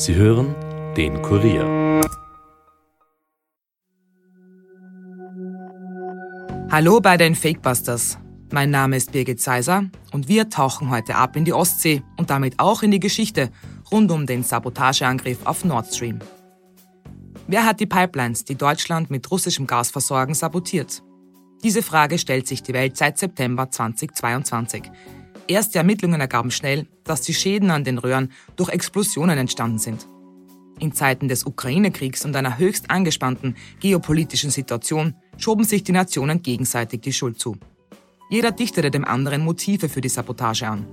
Sie 0.00 0.14
hören 0.14 0.54
den 0.96 1.20
Kurier. 1.20 2.00
Hallo 6.70 7.00
bei 7.02 7.18
den 7.18 7.34
Fakebusters. 7.34 8.16
Mein 8.50 8.70
Name 8.70 8.96
ist 8.96 9.12
Birgit 9.12 9.42
Seiser 9.42 9.90
und 10.12 10.26
wir 10.26 10.48
tauchen 10.48 10.88
heute 10.88 11.16
ab 11.16 11.36
in 11.36 11.44
die 11.44 11.52
Ostsee 11.52 12.02
und 12.16 12.30
damit 12.30 12.60
auch 12.60 12.82
in 12.82 12.92
die 12.92 12.98
Geschichte 12.98 13.50
rund 13.92 14.10
um 14.10 14.24
den 14.24 14.42
Sabotageangriff 14.42 15.44
auf 15.44 15.66
Nord 15.66 15.94
Stream. 15.94 16.20
Wer 17.46 17.66
hat 17.66 17.80
die 17.80 17.86
Pipelines, 17.86 18.46
die 18.46 18.56
Deutschland 18.56 19.10
mit 19.10 19.30
russischem 19.30 19.66
Gas 19.66 19.90
versorgen, 19.90 20.32
sabotiert? 20.32 21.02
Diese 21.62 21.82
Frage 21.82 22.16
stellt 22.16 22.46
sich 22.46 22.62
die 22.62 22.72
Welt 22.72 22.96
seit 22.96 23.18
September 23.18 23.70
2022. 23.70 24.84
Erste 25.50 25.78
Ermittlungen 25.78 26.20
ergaben 26.20 26.52
schnell, 26.52 26.86
dass 27.02 27.22
die 27.22 27.34
Schäden 27.34 27.72
an 27.72 27.82
den 27.82 27.98
Röhren 27.98 28.30
durch 28.54 28.68
Explosionen 28.68 29.36
entstanden 29.36 29.80
sind. 29.80 30.06
In 30.78 30.92
Zeiten 30.92 31.26
des 31.26 31.44
Ukraine-Kriegs 31.44 32.24
und 32.24 32.36
einer 32.36 32.56
höchst 32.56 32.88
angespannten 32.88 33.56
geopolitischen 33.80 34.50
Situation 34.50 35.16
schoben 35.38 35.64
sich 35.64 35.82
die 35.82 35.90
Nationen 35.90 36.40
gegenseitig 36.40 37.00
die 37.00 37.12
Schuld 37.12 37.40
zu. 37.40 37.56
Jeder 38.30 38.52
dichtete 38.52 38.92
dem 38.92 39.04
anderen 39.04 39.42
Motive 39.42 39.88
für 39.88 40.00
die 40.00 40.08
Sabotage 40.08 40.68
an. 40.68 40.86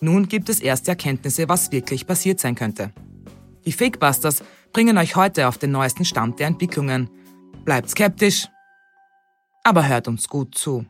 Nun 0.00 0.28
gibt 0.28 0.48
es 0.48 0.60
erste 0.60 0.92
Erkenntnisse, 0.92 1.50
was 1.50 1.70
wirklich 1.70 2.06
passiert 2.06 2.40
sein 2.40 2.54
könnte. 2.54 2.92
Die 3.66 3.72
Fakebusters 3.72 4.42
bringen 4.72 4.96
euch 4.96 5.14
heute 5.14 5.46
auf 5.46 5.58
den 5.58 5.72
neuesten 5.72 6.06
Stand 6.06 6.40
der 6.40 6.46
Entwicklungen. 6.46 7.10
Bleibt 7.66 7.90
skeptisch, 7.90 8.48
aber 9.62 9.86
hört 9.86 10.08
uns 10.08 10.26
gut 10.26 10.54
zu. 10.54 10.86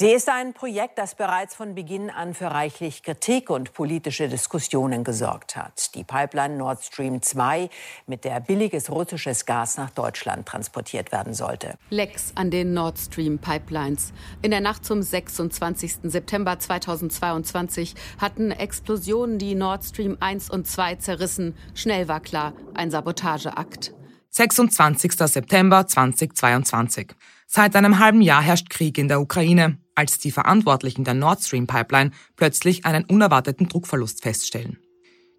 Sie 0.00 0.12
ist 0.12 0.28
ein 0.28 0.54
Projekt, 0.54 0.96
das 0.96 1.16
bereits 1.16 1.56
von 1.56 1.74
Beginn 1.74 2.08
an 2.08 2.32
für 2.32 2.52
reichlich 2.52 3.02
Kritik 3.02 3.50
und 3.50 3.72
politische 3.72 4.28
Diskussionen 4.28 5.02
gesorgt 5.02 5.56
hat. 5.56 5.92
Die 5.96 6.04
Pipeline 6.04 6.56
Nord 6.56 6.84
Stream 6.84 7.20
2, 7.20 7.68
mit 8.06 8.22
der 8.22 8.38
billiges 8.38 8.92
russisches 8.92 9.44
Gas 9.44 9.76
nach 9.76 9.90
Deutschland 9.90 10.46
transportiert 10.46 11.10
werden 11.10 11.34
sollte. 11.34 11.76
Lecks 11.90 12.30
an 12.36 12.52
den 12.52 12.74
Nord 12.74 12.96
Stream 12.96 13.40
Pipelines. 13.40 14.12
In 14.40 14.52
der 14.52 14.60
Nacht 14.60 14.84
zum 14.84 15.02
26. 15.02 15.96
September 16.04 16.60
2022 16.60 17.96
hatten 18.20 18.52
Explosionen 18.52 19.40
die 19.40 19.56
Nord 19.56 19.84
Stream 19.84 20.16
1 20.20 20.48
und 20.48 20.68
2 20.68 20.94
zerrissen. 20.94 21.56
Schnell 21.74 22.06
war 22.06 22.20
klar, 22.20 22.52
ein 22.72 22.92
Sabotageakt. 22.92 23.94
26. 24.30 25.14
September 25.14 25.88
2022. 25.88 27.16
Seit 27.48 27.74
einem 27.74 27.98
halben 27.98 28.20
Jahr 28.20 28.42
herrscht 28.42 28.70
Krieg 28.70 28.96
in 28.96 29.08
der 29.08 29.20
Ukraine 29.20 29.78
als 29.98 30.20
die 30.20 30.30
Verantwortlichen 30.30 31.02
der 31.02 31.14
Nord 31.14 31.42
Stream 31.42 31.66
Pipeline 31.66 32.12
plötzlich 32.36 32.84
einen 32.86 33.04
unerwarteten 33.04 33.68
Druckverlust 33.68 34.22
feststellen. 34.22 34.78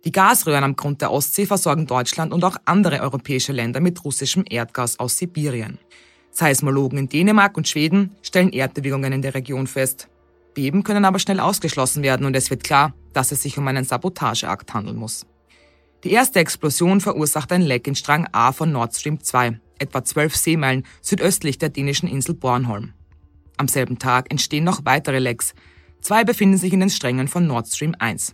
Die 0.04 0.12
Gasröhren 0.12 0.66
am 0.66 0.76
Grund 0.76 1.02
der 1.02 1.12
Ostsee 1.12 1.46
versorgen 1.46 1.88
Deutschland 1.88 2.34
und 2.34 2.44
auch 2.44 2.58
andere 2.66 3.00
europäische 3.00 3.54
Länder 3.54 3.80
mit 3.80 4.04
russischem 4.04 4.44
Erdgas 4.50 5.00
aus 5.00 5.18
Sibirien. 5.18 5.80
Seismologen 6.32 7.00
in 7.00 7.08
Dänemark 7.10 7.56
und 7.56 7.70
Schweden 7.70 8.16
stellen 8.22 8.52
Erdbewegungen 8.52 9.14
in 9.14 9.22
der 9.22 9.34
Region 9.34 9.66
fest. 9.66 10.10
Beben 10.54 10.84
können 10.84 11.06
aber 11.06 11.20
schnell 11.20 11.40
ausgeschlossen 11.40 12.04
werden 12.04 12.26
und 12.26 12.36
es 12.36 12.50
wird 12.50 12.66
klar, 12.66 12.94
dass 13.14 13.32
es 13.32 13.42
sich 13.42 13.58
um 13.58 13.68
einen 13.68 13.86
Sabotageakt 13.86 14.74
handeln 14.74 14.98
muss. 14.98 15.26
Die 16.04 16.12
erste 16.12 16.40
Explosion 16.40 17.00
verursacht 17.00 17.52
ein 17.54 17.62
Leck 17.62 17.88
in 17.88 17.96
Strang 17.96 18.28
A 18.34 18.52
von 18.52 18.74
Nord 18.74 18.94
Stream 18.94 19.22
2, 19.22 19.58
etwa 19.80 20.04
12 20.04 20.36
Seemeilen 20.36 20.86
südöstlich 21.02 21.58
der 21.58 21.70
dänischen 21.70 22.10
Insel 22.10 22.36
Bornholm. 22.36 22.94
Am 23.60 23.68
selben 23.68 24.00
Tag 24.00 24.32
entstehen 24.32 24.64
noch 24.64 24.86
weitere 24.86 25.20
Lecks. 25.20 25.54
Zwei 26.00 26.24
befinden 26.24 26.58
sich 26.58 26.72
in 26.72 26.80
den 26.80 26.90
Strängen 26.90 27.28
von 27.28 27.46
Nord 27.46 27.68
Stream 27.68 27.94
1. 28.00 28.34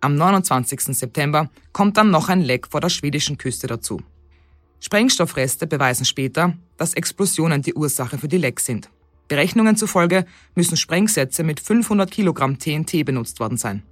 Am 0.00 0.14
29. 0.14 0.80
September 0.96 1.50
kommt 1.72 1.96
dann 1.96 2.12
noch 2.12 2.28
ein 2.28 2.40
Leck 2.40 2.68
vor 2.68 2.80
der 2.80 2.88
schwedischen 2.88 3.36
Küste 3.36 3.66
dazu. 3.66 4.00
Sprengstoffreste 4.78 5.66
beweisen 5.66 6.04
später, 6.04 6.54
dass 6.76 6.94
Explosionen 6.94 7.62
die 7.62 7.74
Ursache 7.74 8.16
für 8.16 8.28
die 8.28 8.38
Lecks 8.38 8.64
sind. 8.64 8.90
Berechnungen 9.26 9.74
zufolge 9.74 10.24
müssen 10.54 10.76
Sprengsätze 10.76 11.42
mit 11.42 11.58
500 11.58 12.08
Kilogramm 12.08 12.60
TNT 12.60 13.04
benutzt 13.04 13.40
worden 13.40 13.58
sein. 13.58 13.82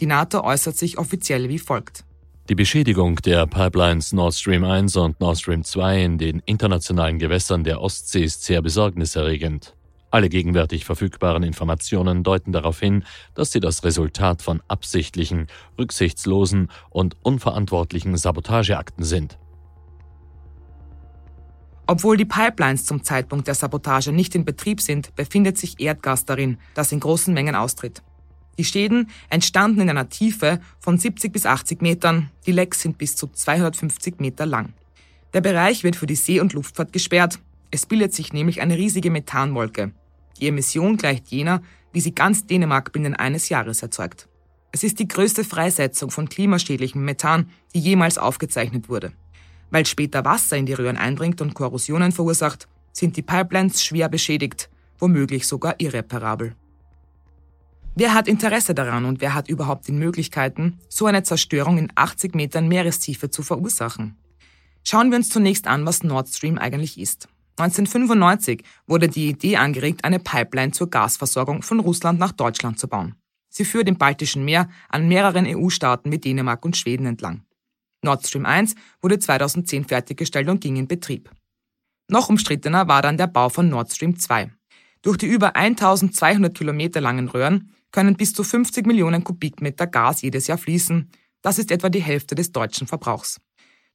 Die 0.00 0.06
NATO 0.06 0.42
äußert 0.42 0.76
sich 0.76 0.98
offiziell 0.98 1.48
wie 1.48 1.60
folgt. 1.60 2.04
Die 2.48 2.54
Beschädigung 2.54 3.16
der 3.16 3.46
Pipelines 3.46 4.12
Nord 4.12 4.34
Stream 4.34 4.64
1 4.64 4.96
und 4.96 5.20
Nord 5.20 5.38
Stream 5.38 5.64
2 5.64 6.02
in 6.02 6.18
den 6.18 6.42
internationalen 6.44 7.18
Gewässern 7.18 7.64
der 7.64 7.80
Ostsee 7.80 8.24
ist 8.24 8.44
sehr 8.44 8.62
besorgniserregend. 8.62 9.76
Alle 10.10 10.28
gegenwärtig 10.28 10.84
verfügbaren 10.84 11.42
Informationen 11.42 12.22
deuten 12.22 12.52
darauf 12.52 12.80
hin, 12.80 13.04
dass 13.34 13.50
sie 13.50 13.60
das 13.60 13.84
Resultat 13.84 14.40
von 14.40 14.62
absichtlichen, 14.68 15.48
rücksichtslosen 15.78 16.70
und 16.90 17.16
unverantwortlichen 17.22 18.16
Sabotageakten 18.16 19.04
sind. 19.04 19.38
Obwohl 21.88 22.16
die 22.16 22.24
Pipelines 22.24 22.84
zum 22.84 23.04
Zeitpunkt 23.04 23.46
der 23.46 23.54
Sabotage 23.54 24.10
nicht 24.10 24.34
in 24.34 24.44
Betrieb 24.44 24.80
sind, 24.80 25.14
befindet 25.14 25.56
sich 25.56 25.78
Erdgas 25.78 26.24
darin, 26.24 26.58
das 26.74 26.90
in 26.90 27.00
großen 27.00 27.32
Mengen 27.32 27.54
austritt. 27.54 28.02
Die 28.58 28.64
Schäden 28.64 29.10
entstanden 29.28 29.82
in 29.82 29.90
einer 29.90 30.08
Tiefe 30.08 30.60
von 30.80 30.98
70 30.98 31.32
bis 31.32 31.46
80 31.46 31.82
Metern, 31.82 32.30
die 32.46 32.52
Lecks 32.52 32.80
sind 32.80 32.98
bis 32.98 33.14
zu 33.14 33.28
250 33.28 34.18
Meter 34.18 34.46
lang. 34.46 34.72
Der 35.32 35.42
Bereich 35.42 35.84
wird 35.84 35.96
für 35.96 36.06
die 36.06 36.14
See- 36.14 36.40
und 36.40 36.54
Luftfahrt 36.54 36.92
gesperrt, 36.92 37.38
es 37.70 37.86
bildet 37.86 38.14
sich 38.14 38.32
nämlich 38.32 38.60
eine 38.60 38.76
riesige 38.76 39.10
Methanwolke. 39.10 39.92
Die 40.40 40.48
Emission 40.48 40.96
gleicht 40.96 41.28
jener, 41.28 41.62
wie 41.92 42.00
sie 42.00 42.14
ganz 42.14 42.46
Dänemark 42.46 42.92
binnen 42.92 43.14
eines 43.14 43.48
Jahres 43.48 43.82
erzeugt. 43.82 44.28
Es 44.72 44.84
ist 44.84 44.98
die 44.98 45.08
größte 45.08 45.44
Freisetzung 45.44 46.10
von 46.10 46.28
klimaschädlichem 46.28 47.02
Methan, 47.02 47.50
die 47.74 47.80
jemals 47.80 48.18
aufgezeichnet 48.18 48.88
wurde. 48.88 49.12
Weil 49.70 49.86
später 49.86 50.24
Wasser 50.24 50.56
in 50.56 50.66
die 50.66 50.74
Röhren 50.74 50.98
eindringt 50.98 51.40
und 51.40 51.54
Korrosionen 51.54 52.12
verursacht, 52.12 52.68
sind 52.92 53.16
die 53.16 53.22
Pipelines 53.22 53.82
schwer 53.82 54.08
beschädigt, 54.08 54.68
womöglich 54.98 55.46
sogar 55.46 55.76
irreparabel. 55.78 56.54
Wer 57.94 58.12
hat 58.12 58.28
Interesse 58.28 58.74
daran 58.74 59.06
und 59.06 59.22
wer 59.22 59.32
hat 59.32 59.48
überhaupt 59.48 59.88
die 59.88 59.92
Möglichkeiten, 59.92 60.78
so 60.90 61.06
eine 61.06 61.22
Zerstörung 61.22 61.78
in 61.78 61.90
80 61.94 62.34
Metern 62.34 62.68
Meerestiefe 62.68 63.30
zu 63.30 63.42
verursachen? 63.42 64.16
Schauen 64.84 65.10
wir 65.10 65.16
uns 65.16 65.30
zunächst 65.30 65.66
an, 65.66 65.86
was 65.86 66.02
Nord 66.02 66.28
Stream 66.28 66.58
eigentlich 66.58 67.00
ist. 67.00 67.28
1995 67.58 68.62
wurde 68.86 69.08
die 69.08 69.28
Idee 69.28 69.56
angeregt, 69.56 70.04
eine 70.04 70.18
Pipeline 70.18 70.72
zur 70.72 70.90
Gasversorgung 70.90 71.62
von 71.62 71.80
Russland 71.80 72.18
nach 72.18 72.32
Deutschland 72.32 72.78
zu 72.78 72.86
bauen. 72.86 73.14
Sie 73.48 73.64
führt 73.64 73.88
im 73.88 73.96
Baltischen 73.96 74.44
Meer 74.44 74.68
an 74.90 75.08
mehreren 75.08 75.46
EU-Staaten 75.46 76.12
wie 76.12 76.18
Dänemark 76.18 76.64
und 76.66 76.76
Schweden 76.76 77.06
entlang. 77.06 77.42
Nord 78.02 78.26
Stream 78.26 78.44
1 78.44 78.74
wurde 79.00 79.18
2010 79.18 79.86
fertiggestellt 79.86 80.48
und 80.48 80.60
ging 80.60 80.76
in 80.76 80.86
Betrieb. 80.86 81.30
Noch 82.08 82.28
umstrittener 82.28 82.88
war 82.88 83.00
dann 83.00 83.16
der 83.16 83.26
Bau 83.26 83.48
von 83.48 83.68
Nord 83.70 83.90
Stream 83.90 84.18
2. 84.18 84.52
Durch 85.00 85.16
die 85.16 85.26
über 85.26 85.56
1200 85.56 86.54
Kilometer 86.54 87.00
langen 87.00 87.28
Röhren 87.28 87.72
können 87.90 88.16
bis 88.16 88.34
zu 88.34 88.44
50 88.44 88.86
Millionen 88.86 89.24
Kubikmeter 89.24 89.86
Gas 89.86 90.20
jedes 90.20 90.46
Jahr 90.46 90.58
fließen. 90.58 91.10
Das 91.40 91.58
ist 91.58 91.70
etwa 91.70 91.88
die 91.88 92.02
Hälfte 92.02 92.34
des 92.34 92.52
deutschen 92.52 92.86
Verbrauchs. 92.86 93.40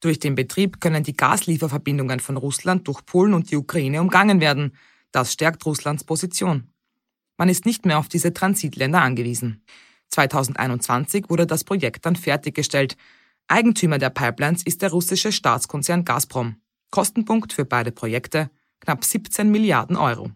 Durch 0.02 0.18
den 0.18 0.34
Betrieb 0.34 0.82
können 0.82 1.04
die 1.04 1.16
Gaslieferverbindungen 1.16 2.20
von 2.20 2.36
Russland 2.36 2.88
durch 2.88 3.06
Polen 3.06 3.36
und 3.36 3.52
die 3.52 3.56
Ukraine 3.56 4.02
umgangen 4.02 4.42
werden. 4.42 4.76
Das 5.12 5.32
stärkt 5.32 5.66
Russlands 5.66 6.04
Position. 6.04 6.72
Man 7.38 7.50
ist 7.50 7.66
nicht 7.66 7.86
mehr 7.86 8.00
auf 8.00 8.10
diese 8.10 8.34
Transitländer 8.34 9.02
angewiesen. 9.02 9.64
2021 10.10 11.30
wurde 11.30 11.46
das 11.46 11.64
Projekt 11.64 12.06
dann 12.06 12.16
fertiggestellt. 12.16 12.98
Eigentümer 13.48 14.00
der 14.00 14.10
Pipelines 14.10 14.64
ist 14.64 14.82
der 14.82 14.90
russische 14.90 15.32
Staatskonzern 15.32 16.04
Gazprom. 16.04 16.56
Kostenpunkt 16.90 17.54
für 17.54 17.66
beide 17.66 17.92
Projekte 17.92 18.50
knapp 18.80 19.06
17 19.06 19.50
Milliarden 19.50 19.96
Euro. 19.96 20.32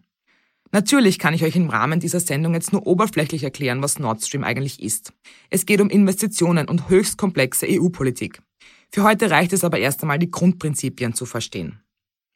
Natürlich 0.72 1.18
kann 1.18 1.34
ich 1.34 1.42
euch 1.42 1.56
im 1.56 1.70
Rahmen 1.70 2.00
dieser 2.00 2.20
Sendung 2.20 2.54
jetzt 2.54 2.72
nur 2.72 2.86
oberflächlich 2.86 3.42
erklären, 3.42 3.82
was 3.82 3.98
Nord 3.98 4.22
Stream 4.22 4.44
eigentlich 4.44 4.82
ist. 4.82 5.12
Es 5.50 5.66
geht 5.66 5.80
um 5.80 5.90
Investitionen 5.90 6.68
und 6.68 6.88
höchst 6.88 7.18
komplexe 7.18 7.66
EU-Politik. 7.68 8.42
Für 8.92 9.02
heute 9.02 9.30
reicht 9.30 9.52
es 9.52 9.64
aber 9.64 9.78
erst 9.78 10.02
einmal, 10.02 10.18
die 10.18 10.30
Grundprinzipien 10.30 11.14
zu 11.14 11.26
verstehen. 11.26 11.80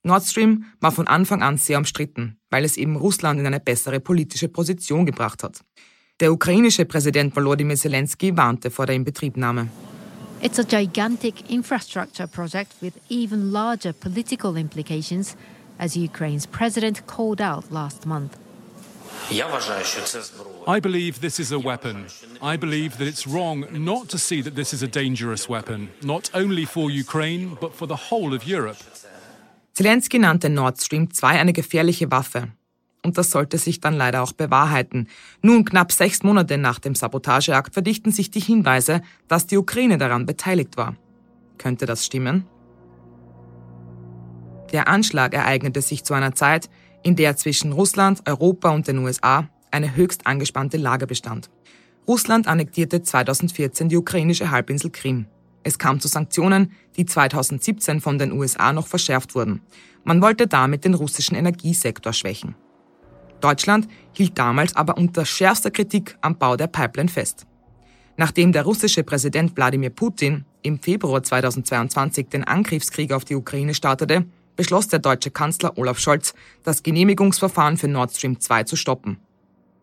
Nord 0.02 0.24
Stream 0.24 0.64
war 0.80 0.92
von 0.92 1.06
Anfang 1.06 1.42
an 1.42 1.58
sehr 1.58 1.78
umstritten, 1.78 2.38
weil 2.48 2.64
es 2.64 2.76
eben 2.76 2.96
Russland 2.96 3.38
in 3.38 3.46
eine 3.46 3.60
bessere 3.60 4.00
politische 4.00 4.48
Position 4.48 5.04
gebracht 5.04 5.42
hat. 5.42 5.60
Der 6.20 6.32
ukrainische 6.32 6.86
Präsident 6.86 7.36
Volodymyr 7.36 7.76
Zelensky 7.76 8.36
warnte 8.36 8.70
vor 8.70 8.86
der 8.86 8.96
Inbetriebnahme. 8.96 9.68
It's 10.42 10.58
a 10.58 10.64
gigantic 10.64 11.50
infrastructure 11.50 12.26
project 12.26 12.72
with 12.80 12.94
even 13.10 13.52
larger 13.52 13.92
political 13.92 14.56
implications, 14.56 15.36
as 15.78 15.96
Ukraine's 15.96 16.46
president 16.46 17.06
called 17.06 17.42
out 17.42 17.70
last 17.70 18.06
month. 18.06 18.39
I 20.66 20.80
believe 20.80 21.20
this 21.20 21.38
is 21.38 21.52
a 21.52 21.58
weapon. 21.58 22.06
I 22.42 22.56
believe 22.56 22.98
that 22.98 23.06
it's 23.06 23.26
wrong 23.26 23.66
not 23.72 24.08
to 24.08 24.18
see 24.18 24.42
that 24.42 24.54
this 24.54 24.72
is 24.72 24.82
a 24.82 24.88
dangerous 24.88 25.48
weapon, 25.48 25.90
not 26.02 26.30
only 26.34 26.66
for 26.66 26.90
Ukraine, 26.90 27.56
but 27.60 27.74
for 27.74 27.86
the 27.86 28.10
whole 28.10 28.34
of 28.34 28.46
Europe. 28.46 28.78
Zelensky 29.74 30.18
nannte 30.18 30.50
Nord 30.50 30.80
Stream 30.80 31.10
2 31.12 31.40
eine 31.40 31.52
gefährliche 31.52 32.10
Waffe. 32.10 32.48
Und 33.02 33.16
das 33.16 33.30
sollte 33.30 33.56
sich 33.56 33.80
dann 33.80 33.94
leider 33.94 34.22
auch 34.22 34.32
bewahrheiten. 34.32 35.08
Nun, 35.42 35.64
knapp 35.64 35.90
sechs 35.90 36.22
Monate 36.22 36.58
nach 36.58 36.78
dem 36.78 36.94
Sabotageakt 36.94 37.72
verdichten 37.72 38.12
sich 38.12 38.30
die 38.30 38.40
Hinweise, 38.40 39.00
dass 39.26 39.46
die 39.46 39.56
Ukraine 39.56 39.96
daran 39.96 40.26
beteiligt 40.26 40.76
war. 40.76 40.96
Könnte 41.56 41.86
das 41.86 42.04
stimmen? 42.04 42.44
Der 44.72 44.86
Anschlag 44.88 45.34
ereignete 45.34 45.82
sich 45.82 46.04
zu 46.04 46.14
einer 46.14 46.34
Zeit, 46.34 46.68
in 47.02 47.16
der 47.16 47.36
zwischen 47.36 47.72
Russland, 47.72 48.22
Europa 48.26 48.70
und 48.70 48.88
den 48.88 48.98
USA 48.98 49.48
eine 49.70 49.96
höchst 49.96 50.26
angespannte 50.26 50.76
Lage 50.76 51.06
bestand. 51.06 51.50
Russland 52.06 52.48
annektierte 52.48 53.02
2014 53.02 53.88
die 53.88 53.96
ukrainische 53.96 54.50
Halbinsel 54.50 54.90
Krim. 54.90 55.26
Es 55.62 55.78
kam 55.78 56.00
zu 56.00 56.08
Sanktionen, 56.08 56.72
die 56.96 57.06
2017 57.06 58.00
von 58.00 58.18
den 58.18 58.32
USA 58.32 58.72
noch 58.72 58.86
verschärft 58.86 59.34
wurden. 59.34 59.60
Man 60.04 60.22
wollte 60.22 60.46
damit 60.46 60.84
den 60.84 60.94
russischen 60.94 61.36
Energiesektor 61.36 62.12
schwächen. 62.12 62.54
Deutschland 63.40 63.88
hielt 64.12 64.38
damals 64.38 64.76
aber 64.76 64.96
unter 64.96 65.24
schärfster 65.24 65.70
Kritik 65.70 66.16
am 66.20 66.36
Bau 66.36 66.56
der 66.56 66.66
Pipeline 66.66 67.08
fest. 67.08 67.46
Nachdem 68.16 68.52
der 68.52 68.64
russische 68.64 69.02
Präsident 69.02 69.56
Wladimir 69.56 69.90
Putin 69.90 70.44
im 70.62 70.78
Februar 70.78 71.22
2022 71.22 72.28
den 72.28 72.44
Angriffskrieg 72.44 73.12
auf 73.12 73.24
die 73.24 73.34
Ukraine 73.34 73.72
startete, 73.72 74.26
beschloss 74.56 74.88
der 74.88 74.98
deutsche 74.98 75.30
Kanzler 75.30 75.78
Olaf 75.78 75.98
Scholz, 75.98 76.34
das 76.64 76.82
Genehmigungsverfahren 76.82 77.76
für 77.76 77.88
Nord 77.88 78.14
Stream 78.16 78.40
2 78.40 78.64
zu 78.64 78.76
stoppen. 78.76 79.18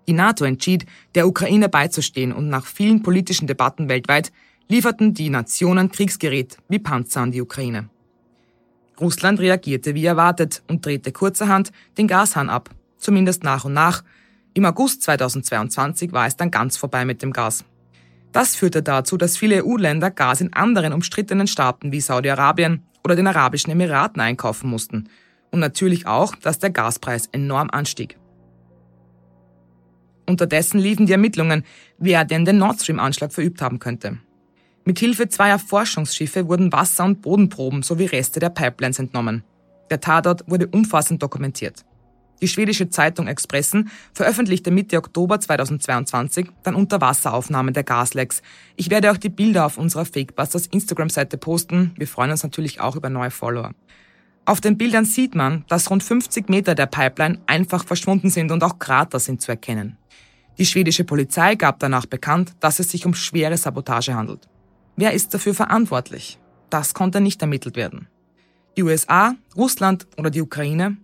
Die 0.07 0.13
NATO 0.13 0.45
entschied, 0.45 0.85
der 1.15 1.27
Ukraine 1.27 1.67
beizustehen 1.67 2.31
und 2.31 2.47
nach 2.49 2.65
vielen 2.65 3.03
politischen 3.03 3.47
Debatten 3.47 3.89
weltweit 3.89 4.31
lieferten 4.69 5.13
die 5.13 5.29
Nationen 5.29 5.91
Kriegsgerät 5.91 6.57
wie 6.69 6.79
Panzer 6.79 7.21
an 7.21 7.31
die 7.31 7.41
Ukraine. 7.41 7.89
Russland 8.99 9.39
reagierte 9.39 9.95
wie 9.95 10.05
erwartet 10.05 10.63
und 10.67 10.85
drehte 10.85 11.11
kurzerhand 11.11 11.71
den 11.97 12.07
Gashahn 12.07 12.49
ab, 12.49 12.69
zumindest 12.97 13.43
nach 13.43 13.65
und 13.65 13.73
nach. 13.73 14.03
Im 14.53 14.65
August 14.65 15.03
2022 15.03 16.13
war 16.13 16.25
es 16.25 16.35
dann 16.35 16.51
ganz 16.51 16.77
vorbei 16.77 17.05
mit 17.05 17.21
dem 17.21 17.31
Gas. 17.31 17.63
Das 18.31 18.55
führte 18.55 18.83
dazu, 18.83 19.17
dass 19.17 19.37
viele 19.37 19.63
EU-Länder 19.63 20.11
Gas 20.11 20.41
in 20.41 20.53
anderen 20.53 20.93
umstrittenen 20.93 21.47
Staaten 21.47 21.91
wie 21.91 22.01
Saudi-Arabien 22.01 22.83
oder 23.07 23.15
den 23.15 23.27
Arabischen 23.27 23.71
Emiraten 23.71 24.21
einkaufen 24.21 24.69
mussten. 24.69 25.07
Und 25.49 25.61
natürlich 25.61 26.07
auch, 26.07 26.35
dass 26.35 26.59
der 26.59 26.71
Gaspreis 26.71 27.27
enorm 27.31 27.69
anstieg. 27.71 28.17
Unterdessen 30.27 30.77
liefen 30.77 31.05
die 31.05 31.13
Ermittlungen, 31.13 31.63
wer 31.97 32.25
denn 32.25 32.43
den 32.43 32.57
Nord 32.57 32.81
Stream-Anschlag 32.81 33.31
verübt 33.31 33.61
haben 33.61 33.79
könnte. 33.79 34.17
Mithilfe 34.83 35.29
zweier 35.29 35.57
Forschungsschiffe 35.57 36.49
wurden 36.49 36.73
Wasser- 36.73 37.05
und 37.05 37.21
Bodenproben 37.21 37.81
sowie 37.81 38.07
Reste 38.07 38.41
der 38.41 38.49
Pipelines 38.49 38.99
entnommen. 38.99 39.45
Der 39.89 40.01
Tatort 40.01 40.43
wurde 40.47 40.67
umfassend 40.67 41.23
dokumentiert. 41.23 41.85
Die 42.41 42.47
schwedische 42.47 42.89
Zeitung 42.89 43.27
Expressen 43.27 43.89
veröffentlichte 44.13 44.69
Mitte 44.69 44.97
Oktober 44.97 45.39
2022 45.39 46.49
dann 46.63 46.75
Unterwasseraufnahmen 46.75 47.73
der 47.73 47.83
Gaslecks. 47.83 48.43
Ich 48.75 48.89
werde 48.89 49.11
auch 49.11 49.17
die 49.17 49.29
Bilder 49.29 49.65
auf 49.65 49.77
unserer 49.77 50.05
Fakebusters 50.05 50.67
Instagram-Seite 50.67 51.37
posten. 51.37 51.93
Wir 51.97 52.07
freuen 52.07 52.31
uns 52.31 52.43
natürlich 52.43 52.79
auch 52.79 52.95
über 52.95 53.09
neue 53.09 53.31
Follower. 53.31 53.71
Auf 54.45 54.61
den 54.61 54.77
Bildern 54.77 55.05
sieht 55.05 55.35
man, 55.35 55.65
dass 55.67 55.89
rund 55.89 56.03
50 56.03 56.47
Meter 56.47 56.75
der 56.75 56.85
Pipeline 56.85 57.39
einfach 57.47 57.83
verschwunden 57.85 58.29
sind 58.29 58.51
und 58.51 58.63
auch 58.63 58.79
Krater 58.79 59.19
sind 59.19 59.41
zu 59.41 59.51
erkennen. 59.51 59.97
Die 60.57 60.65
schwedische 60.65 61.03
Polizei 61.03 61.55
gab 61.55 61.79
danach 61.79 62.05
bekannt, 62.05 62.53
dass 62.59 62.79
es 62.79 62.89
sich 62.89 63.05
um 63.05 63.13
schwere 63.13 63.57
Sabotage 63.57 64.13
handelt. 64.13 64.47
Wer 64.95 65.13
ist 65.13 65.33
dafür 65.33 65.53
verantwortlich? 65.53 66.39
Das 66.69 66.93
konnte 66.93 67.19
nicht 67.19 67.41
ermittelt 67.41 67.75
werden. 67.75 68.07
Die 68.77 68.83
USA, 68.83 69.35
Russland 69.55 70.07
oder 70.17 70.29
die 70.29 70.41
Ukraine? 70.41 70.97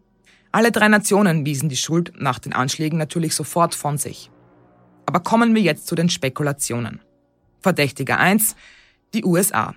Alle 0.53 0.71
drei 0.71 0.87
Nationen 0.87 1.47
wiesen 1.47 1.67
die 1.67 1.75
Schuld 1.75 2.13
nach 2.19 2.37
den 2.37 2.53
Anschlägen 2.53 2.99
natürlich 2.99 3.33
sofort 3.33 3.73
von 3.73 3.97
sich. 3.97 4.29
Aber 5.07 5.19
kommen 5.19 5.55
wir 5.55 5.63
jetzt 5.63 5.87
zu 5.87 5.95
den 5.95 6.09
Spekulationen. 6.09 7.01
Verdächtiger 7.59 8.19
1, 8.19 8.55
die 9.15 9.25
USA. 9.25 9.73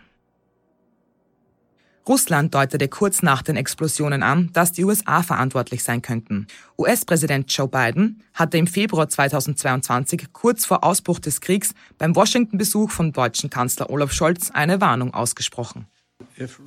Russland 2.07 2.55
deutete 2.55 2.89
kurz 2.89 3.23
nach 3.23 3.41
den 3.41 3.57
Explosionen 3.57 4.23
an, 4.23 4.51
dass 4.53 4.73
die 4.73 4.85
USA 4.85 5.23
verantwortlich 5.23 5.83
sein 5.83 6.03
könnten. 6.03 6.47
US-Präsident 6.79 7.51
Joe 7.51 7.69
Biden 7.69 8.23
hatte 8.35 8.59
im 8.59 8.67
Februar 8.67 9.09
2022 9.09 10.27
kurz 10.35 10.67
vor 10.67 10.85
Ausbruch 10.85 11.21
des 11.21 11.41
Kriegs 11.41 11.73
beim 11.97 12.15
Washington-Besuch 12.15 12.91
von 12.91 13.13
deutschen 13.13 13.49
Kanzler 13.49 13.89
Olaf 13.89 14.13
Scholz 14.13 14.51
eine 14.51 14.83
Warnung 14.83 15.15
ausgesprochen. 15.15 15.87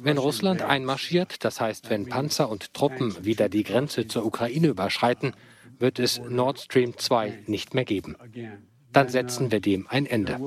Wenn 0.01 0.18
Russland 0.18 0.62
einmarschiert, 0.62 1.44
das 1.46 1.62
heißt, 1.62 1.90
wenn 1.90 2.07
Panzer 2.07 2.50
und 2.50 2.74
Truppen 2.74 3.24
wieder 3.24 3.50
die 3.50 3.63
Grenze 3.63 4.07
zur 4.07 4.25
Ukraine 4.25 4.68
überschreiten, 4.68 5.34
wird 5.78 6.00
es 6.00 6.19
Nord 6.19 6.60
Stream 6.60 6.98
2 6.98 7.44
nicht 7.48 7.74
mehr 7.74 7.86
geben. 7.86 8.16
Dann 8.92 9.10
setzen 9.10 9.51
wir 9.51 9.60
dem 9.60 9.88
ein 9.88 10.06
Ende. 10.06 10.38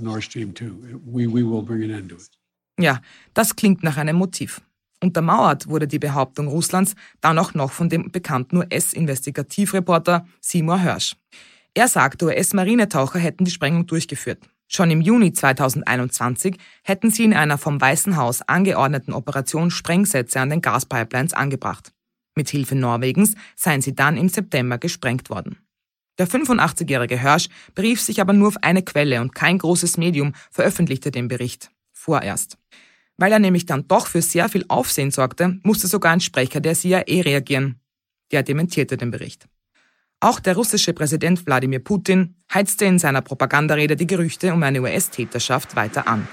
Nord 0.00 0.24
Stream 0.24 0.56
2. 0.56 0.64
We, 1.04 1.26
we 1.26 1.44
will 1.44 1.62
bring 1.62 1.84
an 1.84 1.90
end 1.90 2.08
to 2.08 2.16
it. 2.16 2.30
Ja, 2.78 3.00
das 3.34 3.54
klingt 3.54 3.84
nach 3.84 3.98
einem 3.98 4.16
Motiv. 4.16 4.60
Untermauert 5.02 5.68
wurde 5.68 5.86
die 5.86 5.98
Behauptung 5.98 6.48
Russlands 6.48 6.94
dann 7.20 7.38
auch 7.38 7.54
noch 7.54 7.70
von 7.70 7.88
dem 7.88 8.10
bekannten 8.10 8.56
US-Investigativreporter 8.56 10.26
Seymour 10.40 10.78
Hersh. 10.78 11.14
Er 11.74 11.88
sagte, 11.88 12.24
US-Marinetaucher 12.26 13.18
hätten 13.18 13.44
die 13.44 13.50
Sprengung 13.50 13.86
durchgeführt. 13.86 14.38
Schon 14.76 14.90
im 14.90 15.00
Juni 15.00 15.32
2021 15.32 16.56
hätten 16.82 17.12
sie 17.12 17.22
in 17.22 17.32
einer 17.32 17.58
vom 17.58 17.80
Weißen 17.80 18.16
Haus 18.16 18.42
angeordneten 18.42 19.12
Operation 19.12 19.70
Sprengsätze 19.70 20.40
an 20.40 20.50
den 20.50 20.62
Gaspipelines 20.62 21.32
angebracht. 21.32 21.92
Mit 22.34 22.48
Hilfe 22.48 22.74
Norwegens 22.74 23.36
seien 23.54 23.82
sie 23.82 23.94
dann 23.94 24.16
im 24.16 24.28
September 24.28 24.78
gesprengt 24.78 25.30
worden. 25.30 25.58
Der 26.18 26.26
85-jährige 26.26 27.20
Hirsch 27.20 27.50
berief 27.76 28.00
sich 28.00 28.20
aber 28.20 28.32
nur 28.32 28.48
auf 28.48 28.56
eine 28.62 28.82
Quelle 28.82 29.20
und 29.20 29.32
kein 29.32 29.58
großes 29.58 29.96
Medium 29.96 30.32
veröffentlichte 30.50 31.12
den 31.12 31.28
Bericht. 31.28 31.70
Vorerst. 31.92 32.58
Weil 33.16 33.30
er 33.30 33.38
nämlich 33.38 33.66
dann 33.66 33.86
doch 33.86 34.08
für 34.08 34.22
sehr 34.22 34.48
viel 34.48 34.64
Aufsehen 34.66 35.12
sorgte, 35.12 35.56
musste 35.62 35.86
sogar 35.86 36.10
ein 36.10 36.20
Sprecher 36.20 36.58
der 36.58 36.74
CIA 36.74 37.04
reagieren. 37.06 37.78
Der 38.32 38.42
dementierte 38.42 38.96
den 38.96 39.12
Bericht. 39.12 39.46
Auch 40.24 40.40
der 40.40 40.56
russische 40.56 40.94
Präsident 40.94 41.44
Wladimir 41.44 41.80
Putin 41.80 42.34
heizte 42.54 42.86
in 42.86 42.98
seiner 42.98 43.20
Propagandarede 43.20 43.94
die 43.94 44.06
Gerüchte 44.06 44.54
um 44.54 44.62
eine 44.62 44.80
US-Täterschaft 44.80 45.76
weiter 45.76 46.08
an. 46.08 46.26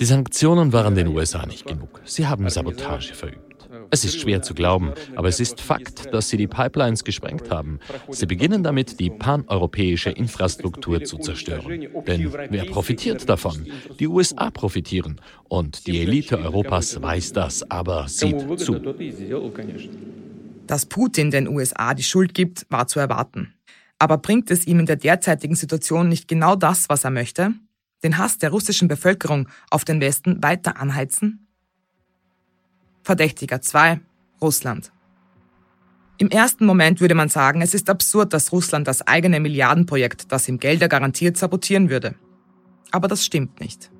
Die 0.00 0.04
Sanktionen 0.04 0.72
waren 0.72 0.94
den 0.96 1.06
USA 1.06 1.46
nicht 1.46 1.64
genug. 1.64 2.00
Sie 2.04 2.26
haben 2.26 2.50
Sabotage 2.50 3.14
verübt. 3.14 3.47
Es 3.90 4.04
ist 4.04 4.20
schwer 4.20 4.42
zu 4.42 4.54
glauben, 4.54 4.92
aber 5.16 5.28
es 5.28 5.40
ist 5.40 5.60
Fakt, 5.60 6.12
dass 6.12 6.28
sie 6.28 6.36
die 6.36 6.46
Pipelines 6.46 7.04
gesprengt 7.04 7.50
haben. 7.50 7.78
Sie 8.10 8.26
beginnen 8.26 8.62
damit, 8.62 9.00
die 9.00 9.10
paneuropäische 9.10 10.10
Infrastruktur 10.10 11.04
zu 11.04 11.18
zerstören. 11.18 11.88
Denn 12.06 12.32
wer 12.50 12.64
profitiert 12.64 13.28
davon? 13.28 13.66
Die 13.98 14.06
USA 14.06 14.50
profitieren. 14.50 15.20
Und 15.48 15.86
die 15.86 16.00
Elite 16.00 16.38
Europas 16.38 17.00
weiß 17.00 17.32
das, 17.32 17.68
aber 17.70 18.08
sieht 18.08 18.60
zu. 18.60 18.78
Dass 20.66 20.86
Putin 20.86 21.30
den 21.30 21.48
USA 21.48 21.94
die 21.94 22.02
Schuld 22.02 22.34
gibt, 22.34 22.66
war 22.68 22.86
zu 22.86 23.00
erwarten. 23.00 23.54
Aber 23.98 24.18
bringt 24.18 24.50
es 24.50 24.66
ihm 24.66 24.80
in 24.80 24.86
der 24.86 24.96
derzeitigen 24.96 25.54
Situation 25.54 26.08
nicht 26.08 26.28
genau 26.28 26.54
das, 26.56 26.88
was 26.88 27.04
er 27.04 27.10
möchte? 27.10 27.54
Den 28.04 28.18
Hass 28.18 28.38
der 28.38 28.50
russischen 28.50 28.86
Bevölkerung 28.86 29.48
auf 29.70 29.84
den 29.84 30.00
Westen 30.00 30.42
weiter 30.42 30.80
anheizen? 30.80 31.47
Verdächtiger 33.08 33.62
2. 33.62 34.00
Russland. 34.42 34.92
Im 36.18 36.28
ersten 36.28 36.66
Moment 36.66 37.00
würde 37.00 37.14
man 37.14 37.30
sagen, 37.30 37.62
es 37.62 37.72
ist 37.72 37.88
absurd, 37.88 38.34
dass 38.34 38.52
Russland 38.52 38.86
das 38.86 39.00
eigene 39.06 39.40
Milliardenprojekt, 39.40 40.30
das 40.30 40.46
ihm 40.46 40.58
Gelder 40.58 40.88
garantiert, 40.88 41.38
sabotieren 41.38 41.88
würde. 41.88 42.16
Aber 42.90 43.08
das 43.08 43.24
stimmt 43.24 43.60
nicht. 43.60 43.90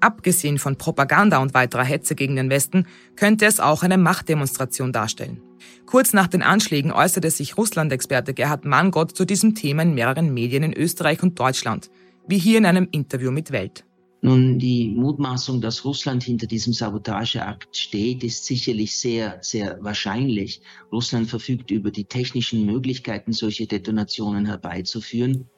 Abgesehen 0.00 0.58
von 0.58 0.76
Propaganda 0.76 1.38
und 1.38 1.54
weiterer 1.54 1.82
Hetze 1.82 2.14
gegen 2.14 2.36
den 2.36 2.50
Westen 2.50 2.86
könnte 3.16 3.46
es 3.46 3.58
auch 3.58 3.84
eine 3.84 3.96
Machtdemonstration 3.96 4.92
darstellen. 4.92 5.40
Kurz 5.86 6.12
nach 6.12 6.28
den 6.28 6.42
Anschlägen 6.42 6.92
äußerte 6.92 7.30
sich 7.30 7.56
Russland-Experte 7.56 8.34
Gerhard 8.34 8.66
Manngott 8.66 9.16
zu 9.16 9.24
diesem 9.24 9.54
Thema 9.54 9.84
in 9.84 9.94
mehreren 9.94 10.34
Medien 10.34 10.62
in 10.62 10.74
Österreich 10.74 11.22
und 11.22 11.40
Deutschland, 11.40 11.90
wie 12.28 12.36
hier 12.36 12.58
in 12.58 12.66
einem 12.66 12.86
Interview 12.90 13.30
mit 13.30 13.50
Welt. 13.50 13.86
Nun, 14.24 14.60
die 14.60 14.88
Mutmaßung, 14.88 15.60
dass 15.60 15.84
Russland 15.84 16.22
hinter 16.22 16.46
diesem 16.46 16.72
Sabotageakt 16.72 17.76
steht, 17.76 18.22
ist 18.22 18.44
sicherlich 18.44 18.96
sehr, 18.96 19.38
sehr 19.42 19.78
wahrscheinlich. 19.80 20.62
Russland 20.92 21.28
verfügt 21.28 21.72
über 21.72 21.90
die 21.90 22.04
technischen 22.04 22.64
Möglichkeiten, 22.64 23.32
solche 23.32 23.66
Detonationen 23.66 24.46
herbeizuführen. 24.46 25.48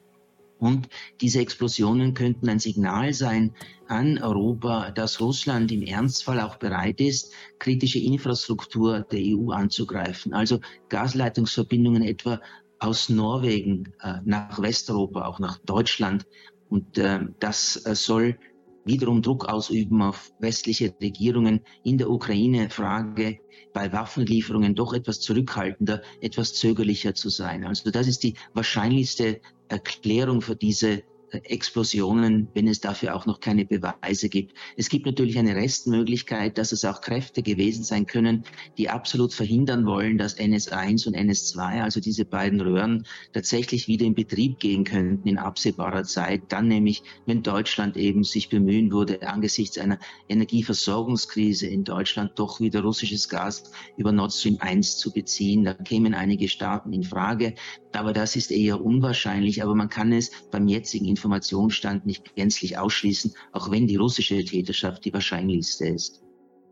Und 0.57 0.89
diese 1.21 1.41
Explosionen 1.41 2.15
könnten 2.15 2.49
ein 2.49 2.57
Signal 2.57 3.13
sein 3.13 3.53
an 3.87 4.17
Europa, 4.17 4.89
dass 4.89 5.21
Russland 5.21 5.71
im 5.71 5.83
Ernstfall 5.83 6.39
auch 6.39 6.55
bereit 6.55 6.99
ist, 6.99 7.33
kritische 7.59 7.99
Infrastruktur 7.99 9.01
der 9.01 9.19
EU 9.21 9.51
anzugreifen. 9.51 10.33
Also 10.33 10.59
Gasleitungsverbindungen 10.89 12.01
etwa 12.01 12.41
aus 12.79 13.09
Norwegen 13.09 13.93
äh, 14.01 14.15
nach 14.25 14.59
Westeuropa, 14.59 15.25
auch 15.25 15.37
nach 15.37 15.59
Deutschland 15.59 16.25
Und 16.69 16.97
äh, 16.97 17.19
das 17.39 17.85
äh, 17.85 17.95
soll 17.95 18.37
wiederum 18.85 19.21
Druck 19.21 19.45
ausüben 19.45 20.01
auf 20.01 20.31
westliche 20.39 20.93
Regierungen 21.01 21.61
in 21.83 21.97
der 21.97 22.09
Ukraine-Frage 22.09 23.39
bei 23.73 23.91
Waffenlieferungen 23.91 24.75
doch 24.75 24.93
etwas 24.93 25.19
zurückhaltender, 25.19 26.01
etwas 26.21 26.53
zögerlicher 26.53 27.13
zu 27.13 27.29
sein. 27.29 27.65
Also 27.65 27.91
das 27.91 28.07
ist 28.07 28.23
die 28.23 28.35
wahrscheinlichste 28.53 29.41
Erklärung 29.67 30.41
für 30.41 30.55
diese 30.55 31.03
Explosionen, 31.31 32.47
wenn 32.53 32.67
es 32.67 32.79
dafür 32.79 33.15
auch 33.15 33.25
noch 33.25 33.39
keine 33.39 33.65
Beweise 33.65 34.29
gibt. 34.29 34.53
Es 34.77 34.89
gibt 34.89 35.05
natürlich 35.05 35.37
eine 35.37 35.55
Restmöglichkeit, 35.55 36.57
dass 36.57 36.71
es 36.71 36.85
auch 36.85 37.01
Kräfte 37.01 37.43
gewesen 37.43 37.83
sein 37.83 38.05
können, 38.05 38.43
die 38.77 38.89
absolut 38.89 39.33
verhindern 39.33 39.85
wollen, 39.85 40.17
dass 40.17 40.37
NS1 40.37 41.07
und 41.07 41.15
NS2, 41.15 41.81
also 41.81 41.99
diese 41.99 42.25
beiden 42.25 42.61
Röhren, 42.61 43.05
tatsächlich 43.33 43.87
wieder 43.87 44.05
in 44.05 44.15
Betrieb 44.15 44.59
gehen 44.59 44.83
könnten 44.83 45.27
in 45.27 45.37
absehbarer 45.37 46.03
Zeit. 46.03 46.43
Dann 46.49 46.67
nämlich, 46.67 47.03
wenn 47.25 47.43
Deutschland 47.43 47.97
eben 47.97 48.23
sich 48.23 48.49
bemühen 48.49 48.91
würde, 48.91 49.27
angesichts 49.27 49.77
einer 49.77 49.99
Energieversorgungskrise 50.29 51.67
in 51.67 51.83
Deutschland 51.83 52.33
doch 52.35 52.59
wieder 52.59 52.81
russisches 52.81 53.29
Gas 53.29 53.71
über 53.97 54.11
Nord 54.11 54.33
Stream 54.33 54.57
1 54.59 54.97
zu 54.97 55.11
beziehen. 55.11 55.63
Da 55.65 55.73
kämen 55.73 56.13
einige 56.13 56.47
Staaten 56.47 56.93
in 56.93 57.03
Frage. 57.03 57.55
Aber 57.93 58.13
das 58.13 58.35
ist 58.35 58.51
eher 58.51 58.83
unwahrscheinlich. 58.83 59.63
Aber 59.63 59.75
man 59.75 59.89
kann 59.89 60.11
es 60.11 60.31
beim 60.51 60.67
jetzigen 60.67 61.05
Informationsstand 61.15 62.05
nicht 62.05 62.35
gänzlich 62.35 62.77
ausschließen, 62.77 63.33
auch 63.53 63.71
wenn 63.71 63.87
die 63.87 63.95
russische 63.95 64.43
Täterschaft 64.43 65.05
die 65.05 65.13
wahrscheinlichste 65.13 65.87
ist. 65.87 66.21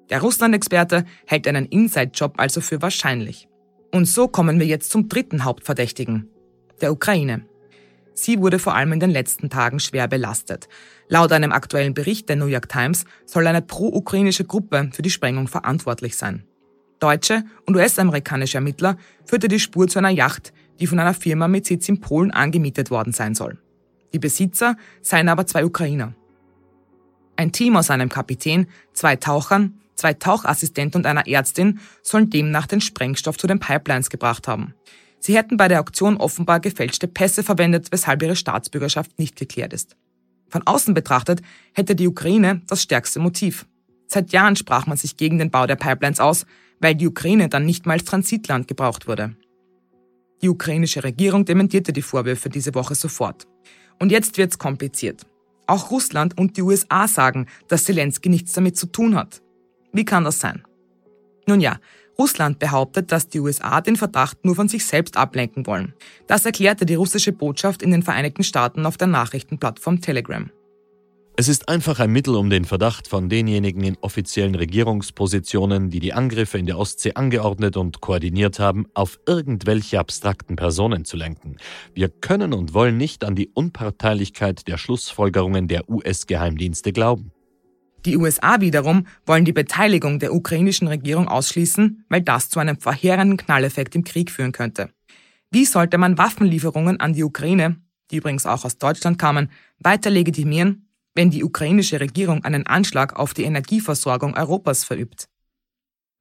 Der 0.10 0.22
Russland-Experte 0.22 1.06
hält 1.26 1.48
einen 1.48 1.66
Inside-Job 1.66 2.34
also 2.38 2.62
für 2.62 2.82
wahrscheinlich. 2.82 3.48
Und 3.92 4.06
so 4.06 4.28
kommen 4.28 4.60
wir 4.60 4.68
jetzt 4.68 4.92
zum 4.92 5.08
dritten 5.08 5.44
Hauptverdächtigen, 5.44 6.28
der 6.82 6.92
Ukraine. 6.92 7.46
Sie 8.14 8.40
wurde 8.40 8.60
vor 8.60 8.76
allem 8.76 8.94
in 8.94 9.00
den 9.00 9.10
letzten 9.10 9.50
Tagen 9.50 9.80
schwer 9.80 10.08
belastet. 10.08 10.68
Laut 11.08 11.32
einem 11.32 11.52
aktuellen 11.52 11.94
Bericht 11.94 12.30
der 12.30 12.36
New 12.36 12.46
York 12.46 12.70
Times 12.70 13.06
soll 13.26 13.48
eine 13.48 13.62
pro-ukrainische 13.62 14.46
Gruppe 14.46 14.90
für 14.94 15.02
die 15.02 15.10
Sprengung 15.10 15.48
verantwortlich 15.48 16.16
sein. 16.16 16.44
Deutsche 17.00 17.44
und 17.66 17.76
US-amerikanische 17.76 18.58
Ermittler 18.58 18.98
führte 19.26 19.48
die 19.48 19.60
Spur 19.60 19.88
zu 19.88 20.00
einer 20.00 20.10
Yacht, 20.10 20.54
die 20.80 20.88
von 20.88 21.00
einer 21.00 21.14
Firma 21.14 21.48
mit 21.48 21.66
Sitz 21.66 21.90
in 21.90 22.00
Polen 22.00 22.32
angemietet 22.32 22.92
worden 22.92 23.14
sein 23.14 23.36
soll. 23.36 23.60
Die 24.14 24.20
Besitzer 24.20 24.78
seien 25.02 25.30
aber 25.30 25.48
zwei 25.48 25.66
Ukrainer. 25.66 26.14
Ein 27.36 27.52
Team 27.52 27.76
aus 27.76 27.90
einem 27.90 28.10
Kapitän, 28.10 28.68
zwei 28.94 29.16
Tauchern, 29.16 29.80
zwei 29.96 30.14
Tauchassistenten 30.14 31.00
und 31.00 31.06
einer 31.08 31.28
Ärztin 31.28 31.80
sollen 32.04 32.30
demnach 32.30 32.68
den 32.68 32.82
Sprengstoff 32.82 33.38
zu 33.38 33.48
den 33.48 33.60
Pipelines 33.60 34.10
gebracht 34.10 34.48
haben. 34.48 34.76
Sie 35.20 35.36
hätten 35.36 35.58
bei 35.58 35.68
der 35.68 35.80
Auktion 35.80 36.18
offenbar 36.18 36.60
gefälschte 36.60 37.08
Pässe 37.08 37.44
verwendet, 37.44 37.88
weshalb 37.92 38.22
ihre 38.22 38.36
Staatsbürgerschaft 38.36 39.18
nicht 39.18 39.36
geklärt 39.36 39.74
ist. 39.74 39.96
Von 40.50 40.68
außen 40.68 40.94
betrachtet 40.94 41.42
hätte 41.74 41.96
die 41.96 42.08
Ukraine 42.08 42.62
das 42.68 42.84
stärkste 42.84 43.20
Motiv. 43.20 43.66
Seit 44.08 44.32
Jahren 44.32 44.56
sprach 44.56 44.86
man 44.86 44.98
sich 44.98 45.18
gegen 45.18 45.40
den 45.40 45.50
Bau 45.50 45.66
der 45.66 45.78
Pipelines 45.78 46.20
aus, 46.20 46.46
weil 46.80 46.94
die 46.94 47.08
Ukraine 47.08 47.50
dann 47.50 47.66
nicht 47.66 47.86
mal 47.86 47.94
als 47.94 48.04
Transitland 48.04 48.68
gebraucht 48.68 49.08
wurde. 49.08 49.36
Die 50.42 50.50
ukrainische 50.50 51.04
Regierung 51.04 51.46
dementierte 51.46 51.94
die 51.94 52.02
Vorwürfe 52.02 52.50
diese 52.50 52.76
Woche 52.76 52.94
sofort. 52.94 53.48
Und 54.00 54.12
jetzt 54.12 54.38
wird's 54.38 54.58
kompliziert. 54.58 55.26
Auch 55.68 55.92
Russland 55.92 56.38
und 56.38 56.58
die 56.58 56.62
USA 56.62 57.08
sagen, 57.08 57.48
dass 57.68 57.86
Zelensky 57.86 58.30
nichts 58.30 58.54
damit 58.54 58.78
zu 58.78 58.88
tun 58.88 59.16
hat. 59.16 59.42
Wie 59.92 60.06
kann 60.06 60.24
das 60.24 60.40
sein? 60.40 60.64
Nun 61.48 61.62
ja, 61.62 61.78
Russland 62.18 62.60
behauptet, 62.60 63.12
dass 63.12 63.28
die 63.28 63.40
USA 63.40 63.82
den 63.82 63.96
Verdacht 63.96 64.46
nur 64.46 64.56
von 64.56 64.68
sich 64.68 64.86
selbst 64.86 65.18
ablenken 65.18 65.66
wollen. 65.66 65.94
Das 66.28 66.46
erklärte 66.46 66.86
die 66.86 66.96
russische 66.96 67.32
Botschaft 67.32 67.82
in 67.82 67.92
den 67.92 68.04
Vereinigten 68.04 68.44
Staaten 68.44 68.86
auf 68.86 68.98
der 68.98 69.08
Nachrichtenplattform 69.08 70.02
Telegram. 70.02 70.50
Es 71.36 71.48
ist 71.48 71.68
einfach 71.68 72.00
ein 72.00 72.12
Mittel, 72.12 72.36
um 72.36 72.52
den 72.52 72.64
Verdacht 72.64 73.08
von 73.08 73.28
denjenigen 73.28 73.84
in 73.84 73.98
offiziellen 74.02 74.54
Regierungspositionen, 74.54 75.90
die 75.90 76.00
die 76.00 76.14
Angriffe 76.14 76.60
in 76.60 76.68
der 76.68 76.78
Ostsee 76.78 77.16
angeordnet 77.16 77.76
und 77.76 78.02
koordiniert 78.02 78.60
haben, 78.60 78.86
auf 78.94 79.20
irgendwelche 79.26 80.00
abstrakten 80.00 80.56
Personen 80.56 81.06
zu 81.06 81.18
lenken. 81.18 81.58
Wir 81.96 82.10
können 82.10 82.54
und 82.54 82.76
wollen 82.76 82.98
nicht 82.98 83.24
an 83.24 83.34
die 83.34 83.48
Unparteilichkeit 83.48 84.68
der 84.68 84.78
Schlussfolgerungen 84.78 85.68
der 85.68 85.90
US-Geheimdienste 85.90 86.94
glauben. 86.94 87.32
Die 88.06 88.16
USA 88.16 88.62
wiederum 88.62 89.08
wollen 89.26 89.46
die 89.46 89.54
Beteiligung 89.54 90.20
der 90.20 90.36
ukrainischen 90.36 90.88
Regierung 90.88 91.28
ausschließen, 91.28 92.06
weil 92.10 92.22
das 92.22 92.50
zu 92.50 92.60
einem 92.60 92.78
verheerenden 92.78 93.38
Knalleffekt 93.38 93.96
im 93.96 94.04
Krieg 94.04 94.30
führen 94.30 94.52
könnte. 94.52 94.92
Wie 95.50 95.66
sollte 95.66 95.98
man 95.98 96.20
Waffenlieferungen 96.20 97.00
an 97.00 97.14
die 97.14 97.24
Ukraine, 97.24 97.78
die 98.12 98.18
übrigens 98.18 98.46
auch 98.46 98.66
aus 98.66 98.78
Deutschland 98.78 99.18
kamen, 99.18 99.50
weiter 99.80 100.12
legitimieren, 100.12 100.90
wenn 101.16 101.30
die 101.30 101.44
ukrainische 101.44 102.00
Regierung 102.00 102.44
einen 102.44 102.66
Anschlag 102.68 103.16
auf 103.16 103.34
die 103.34 103.44
Energieversorgung 103.44 104.36
Europas 104.36 104.84
verübt. 104.84 105.28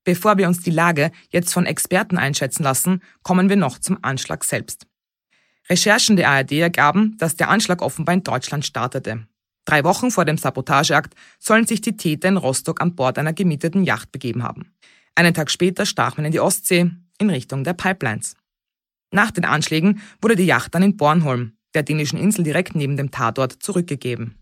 Bevor 0.05 0.37
wir 0.37 0.49
uns 0.49 0.61
die 0.61 0.71
Lage 0.71 1.13
jetzt 1.31 1.53
von 1.53 1.67
Experten 1.67 2.19
einschätzen 2.19 2.65
lassen, 2.65 3.03
kommen 3.23 3.49
wir 3.49 3.57
noch 3.57 3.79
zum 3.79 3.99
Anschlag 4.03 4.45
selbst. 4.45 4.87
Recherchen 5.69 6.17
der 6.17 6.29
ARD 6.29 6.53
ergaben, 6.53 7.17
dass 7.19 7.37
der 7.37 7.49
Anschlag 7.49 7.83
offenbar 7.83 8.15
in 8.15 8.25
Deutschland 8.25 8.67
startete. 8.67 9.27
Drei 9.65 9.85
Wochen 9.85 10.11
vor 10.11 10.25
dem 10.25 10.39
Sabotageakt 10.39 11.15
sollen 11.39 11.67
sich 11.67 11.81
die 11.81 11.97
Täter 11.97 12.29
in 12.29 12.37
Rostock 12.37 12.81
an 12.81 12.97
Bord 12.97 13.17
einer 13.17 13.33
gemieteten 13.33 13.85
Yacht 13.85 14.11
begeben 14.11 14.43
haben. 14.43 14.73
Einen 15.15 15.35
Tag 15.35 15.51
später 15.51 15.87
stach 15.87 16.17
man 16.17 16.27
in 16.27 16.33
die 16.33 16.41
Ostsee 16.41 16.91
in 17.19 17.31
Richtung 17.31 17.63
der 17.63 17.75
Pipelines. 17.75 18.35
Nach 19.13 19.31
den 19.31 19.45
Anschlägen 19.45 20.01
wurde 20.21 20.37
die 20.37 20.47
Yacht 20.47 20.75
dann 20.75 20.83
in 20.83 20.97
Bornholm, 20.97 21.53
der 21.75 21.85
dänischen 21.85 22.19
Insel 22.19 22.43
direkt 22.43 22.75
neben 22.75 22.97
dem 22.97 23.11
Tatort, 23.13 23.63
zurückgegeben. 23.63 24.42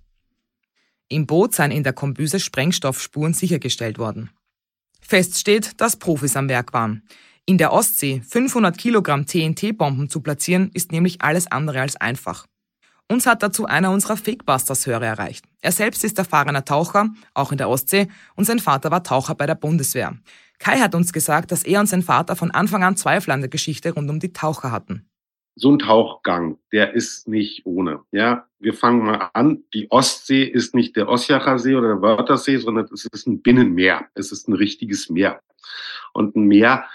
Im 1.12 1.26
Boot 1.26 1.56
seien 1.56 1.72
in 1.72 1.82
der 1.82 1.92
Kombüse 1.92 2.38
Sprengstoffspuren 2.38 3.34
sichergestellt 3.34 3.98
worden. 3.98 4.30
Fest 5.00 5.40
steht, 5.40 5.80
dass 5.80 5.96
Profis 5.96 6.36
am 6.36 6.48
Werk 6.48 6.72
waren. 6.72 7.02
In 7.46 7.58
der 7.58 7.72
Ostsee 7.72 8.22
500 8.24 8.78
Kilogramm 8.78 9.26
TNT-Bomben 9.26 10.08
zu 10.08 10.20
platzieren, 10.20 10.70
ist 10.72 10.92
nämlich 10.92 11.20
alles 11.20 11.50
andere 11.50 11.80
als 11.80 11.96
einfach. 11.96 12.46
Uns 13.08 13.26
hat 13.26 13.42
dazu 13.42 13.66
einer 13.66 13.90
unserer 13.90 14.16
Fakebusters-Hörer 14.16 15.04
erreicht. 15.04 15.44
Er 15.62 15.72
selbst 15.72 16.04
ist 16.04 16.16
erfahrener 16.16 16.64
Taucher, 16.64 17.08
auch 17.34 17.50
in 17.50 17.58
der 17.58 17.68
Ostsee, 17.68 18.06
und 18.36 18.44
sein 18.44 18.60
Vater 18.60 18.92
war 18.92 19.02
Taucher 19.02 19.34
bei 19.34 19.46
der 19.46 19.56
Bundeswehr. 19.56 20.16
Kai 20.60 20.78
hat 20.78 20.94
uns 20.94 21.12
gesagt, 21.12 21.50
dass 21.50 21.64
er 21.64 21.80
und 21.80 21.86
sein 21.86 22.04
Vater 22.04 22.36
von 22.36 22.52
Anfang 22.52 22.84
an 22.84 22.96
Zweifel 22.96 23.32
an 23.32 23.40
der 23.40 23.50
Geschichte 23.50 23.94
rund 23.94 24.08
um 24.10 24.20
die 24.20 24.32
Taucher 24.32 24.70
hatten 24.70 25.09
so 25.60 25.70
ein 25.70 25.78
Tauchgang, 25.78 26.58
der 26.72 26.94
ist 26.94 27.28
nicht 27.28 27.66
ohne. 27.66 28.00
Ja, 28.12 28.46
wir 28.58 28.72
fangen 28.72 29.04
mal 29.04 29.30
an. 29.34 29.62
Die 29.74 29.90
Ostsee 29.90 30.44
ist 30.44 30.74
nicht 30.74 30.96
der 30.96 31.08
Osjacher 31.08 31.58
See 31.58 31.74
oder 31.74 31.88
der 31.88 32.02
Wörthersee, 32.02 32.56
sondern 32.56 32.86
es 32.86 33.04
ist 33.04 33.26
ein 33.26 33.42
Binnenmeer. 33.42 34.06
Es 34.14 34.32
ist 34.32 34.48
ein 34.48 34.54
richtiges 34.54 35.10
Meer. 35.10 35.42
Und 36.14 36.34
ein 36.34 36.44
Meer, 36.44 36.86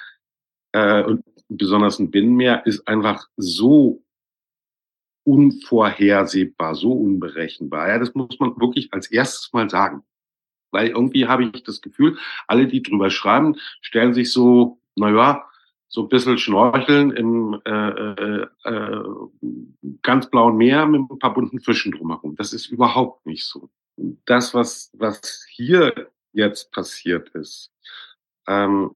äh, 0.71 1.03
und 1.03 1.23
besonders 1.47 1.99
ein 1.99 2.09
Binnenmeer, 2.09 2.65
ist 2.65 2.87
einfach 2.87 3.27
so 3.37 4.03
unvorhersehbar, 5.25 6.73
so 6.73 6.91
unberechenbar. 6.91 7.89
Ja, 7.89 7.99
das 7.99 8.15
muss 8.15 8.39
man 8.39 8.59
wirklich 8.59 8.91
als 8.91 9.11
erstes 9.11 9.53
mal 9.53 9.69
sagen. 9.69 10.03
Weil 10.71 10.87
irgendwie 10.87 11.27
habe 11.27 11.43
ich 11.43 11.63
das 11.63 11.81
Gefühl, 11.81 12.17
alle, 12.47 12.65
die 12.65 12.81
drüber 12.81 13.11
schreiben, 13.11 13.57
stellen 13.81 14.15
sich 14.15 14.31
so, 14.33 14.81
na 14.95 15.11
ja, 15.11 15.45
so 15.95 16.01
ein 16.01 16.09
bisschen 16.09 16.37
schnorcheln 16.37 17.11
im 17.11 17.61
äh, 17.63 17.89
äh, 17.89 18.47
äh, 18.65 19.03
ganz 20.01 20.29
blauen 20.29 20.57
Meer 20.57 20.85
mit 20.85 21.09
ein 21.09 21.19
paar 21.19 21.33
bunten 21.33 21.61
Fischen 21.61 21.93
drumherum. 21.93 22.35
Das 22.35 22.51
ist 22.51 22.65
überhaupt 22.67 23.25
nicht 23.25 23.45
so. 23.45 23.69
Das, 24.25 24.53
was, 24.53 24.91
was 24.93 25.45
hier 25.49 26.11
jetzt 26.33 26.73
passiert 26.73 27.29
ist, 27.29 27.71
ähm, 28.45 28.91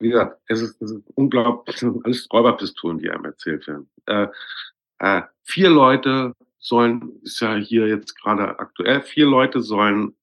wie 0.00 0.08
gesagt, 0.08 0.40
es 0.48 0.62
ist, 0.62 0.82
es 0.82 0.90
ist 0.90 1.04
unglaublich, 1.14 1.76
es 1.76 1.80
sind 1.80 2.04
alles 2.04 2.26
Räuberpistolen, 2.32 2.98
die 2.98 3.08
einem 3.08 3.26
erzählt 3.26 3.64
werden. 3.68 3.88
Äh, 4.06 4.26
äh, 4.98 5.22
vier 5.44 5.70
Leute 5.70 6.34
sollen, 6.58 7.20
ist 7.22 7.38
ja 7.38 7.54
hier 7.54 7.86
jetzt 7.86 8.20
gerade 8.20 8.58
aktuell, 8.58 9.00
vier 9.00 9.26
Leute 9.26 9.60
sollen 9.60 10.15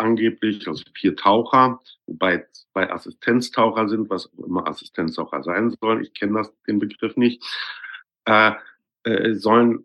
angeblich, 0.00 0.66
also 0.66 0.82
vier 0.94 1.16
Taucher, 1.16 1.80
wobei 2.06 2.46
zwei 2.52 2.90
Assistenztaucher 2.90 3.88
sind, 3.88 4.10
was 4.10 4.32
auch 4.32 4.46
immer 4.46 4.66
Assistenztaucher 4.66 5.42
sein 5.42 5.70
sollen. 5.80 6.02
Ich 6.02 6.14
kenne 6.14 6.38
das 6.38 6.52
den 6.66 6.78
Begriff 6.78 7.16
nicht. 7.16 7.42
Äh, 8.24 8.52
äh, 9.04 9.34
sollen 9.34 9.82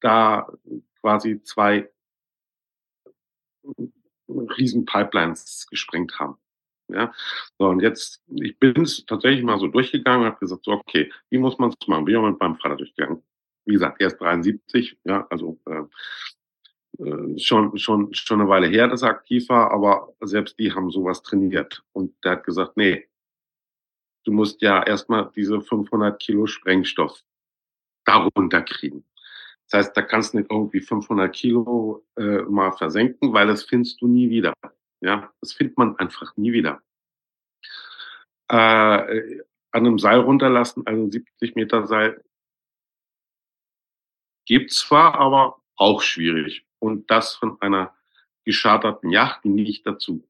da 0.00 0.48
quasi 1.00 1.42
zwei 1.42 1.90
riesen 4.28 4.84
Pipelines 4.84 5.66
gesprengt 5.68 6.18
haben. 6.18 6.36
Ja, 6.88 7.12
so 7.58 7.68
und 7.68 7.80
jetzt, 7.80 8.22
ich 8.28 8.58
bin 8.58 8.82
es 8.82 9.06
tatsächlich 9.06 9.42
mal 9.42 9.58
so 9.58 9.68
durchgegangen 9.68 10.20
und 10.20 10.26
habe 10.26 10.40
gesagt, 10.40 10.64
so, 10.64 10.72
okay, 10.72 11.10
wie 11.30 11.38
muss 11.38 11.58
man 11.58 11.70
es 11.70 11.88
machen? 11.88 12.04
Bin 12.04 12.14
ich 12.14 12.20
auch 12.20 12.28
mit 12.28 12.38
meinem 12.38 12.56
Vater 12.56 12.76
durchgegangen. 12.76 13.22
Wie 13.64 13.72
gesagt, 13.72 14.00
er 14.00 14.08
ist 14.08 14.20
73, 14.20 14.98
ja, 15.04 15.26
also 15.30 15.58
äh, 15.66 15.82
schon, 17.38 17.76
schon, 17.78 18.14
schon 18.14 18.40
eine 18.40 18.48
Weile 18.48 18.68
her, 18.68 18.88
dass 18.88 19.02
er 19.02 19.10
aktiv 19.10 19.48
war, 19.48 19.70
aber 19.72 20.14
selbst 20.20 20.58
die 20.58 20.72
haben 20.72 20.90
sowas 20.90 21.22
trainiert. 21.22 21.82
Und 21.92 22.14
der 22.24 22.32
hat 22.32 22.44
gesagt, 22.44 22.76
nee, 22.76 23.08
du 24.24 24.32
musst 24.32 24.62
ja 24.62 24.82
erstmal 24.82 25.30
diese 25.34 25.60
500 25.60 26.20
Kilo 26.20 26.46
Sprengstoff 26.46 27.22
darunter 28.04 28.62
kriegen. 28.62 29.04
Das 29.70 29.78
heißt, 29.78 29.96
da 29.96 30.02
kannst 30.02 30.34
du 30.34 30.38
nicht 30.38 30.50
irgendwie 30.50 30.80
500 30.80 31.34
Kilo 31.34 32.04
äh, 32.16 32.42
mal 32.42 32.72
versenken, 32.72 33.32
weil 33.32 33.46
das 33.46 33.64
findest 33.64 34.00
du 34.00 34.06
nie 34.06 34.30
wieder. 34.30 34.52
Ja, 35.00 35.32
das 35.40 35.52
findet 35.52 35.76
man 35.78 35.96
einfach 35.98 36.36
nie 36.36 36.52
wieder. 36.52 36.82
Äh, 38.48 39.40
an 39.70 39.86
einem 39.86 39.98
Seil 39.98 40.20
runterlassen, 40.20 40.86
also 40.86 41.10
70 41.10 41.56
Meter 41.56 41.86
Seil, 41.86 42.22
gibt 44.46 44.72
zwar, 44.72 45.14
aber 45.14 45.60
auch 45.76 46.02
schwierig. 46.02 46.64
Und 46.84 47.10
das 47.10 47.34
von 47.34 47.58
einer 47.62 47.94
gescharterten 48.44 49.08
Yacht, 49.08 49.42
die 49.42 49.48
nicht 49.48 49.86
dazu 49.86 50.28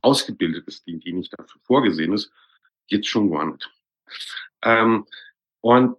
ausgebildet 0.00 0.66
ist, 0.66 0.86
die, 0.86 0.98
die 0.98 1.12
nicht 1.12 1.38
dafür 1.38 1.60
vorgesehen 1.60 2.14
ist, 2.14 2.32
geht 2.86 3.04
schon 3.04 3.28
nicht. 3.28 3.70
Ähm, 4.62 5.06
und 5.60 5.98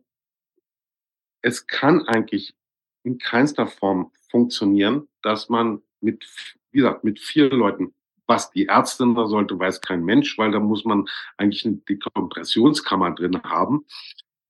es 1.43 1.67
kann 1.67 2.01
eigentlich 2.07 2.55
in 3.03 3.19
keinster 3.19 3.67
Form 3.67 4.11
funktionieren, 4.31 5.07
dass 5.21 5.49
man 5.49 5.83
mit, 6.01 6.25
wie 6.71 6.79
gesagt, 6.79 7.03
mit 7.03 7.19
vier 7.19 7.51
Leuten, 7.51 7.93
was 8.25 8.49
die 8.49 8.65
Ärztin 8.65 9.13
da 9.13 9.27
sollte, 9.27 9.59
weiß 9.59 9.81
kein 9.81 10.03
Mensch, 10.03 10.35
weil 10.39 10.49
da 10.49 10.59
muss 10.59 10.83
man 10.83 11.07
eigentlich 11.37 11.63
eine 11.63 11.75
Dekompressionskammer 11.75 13.11
drin 13.13 13.39
haben. 13.43 13.85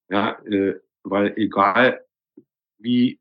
Ja, 0.08 0.40
äh, 0.46 0.80
weil 1.04 1.34
egal 1.36 2.06
wie, 2.78 3.20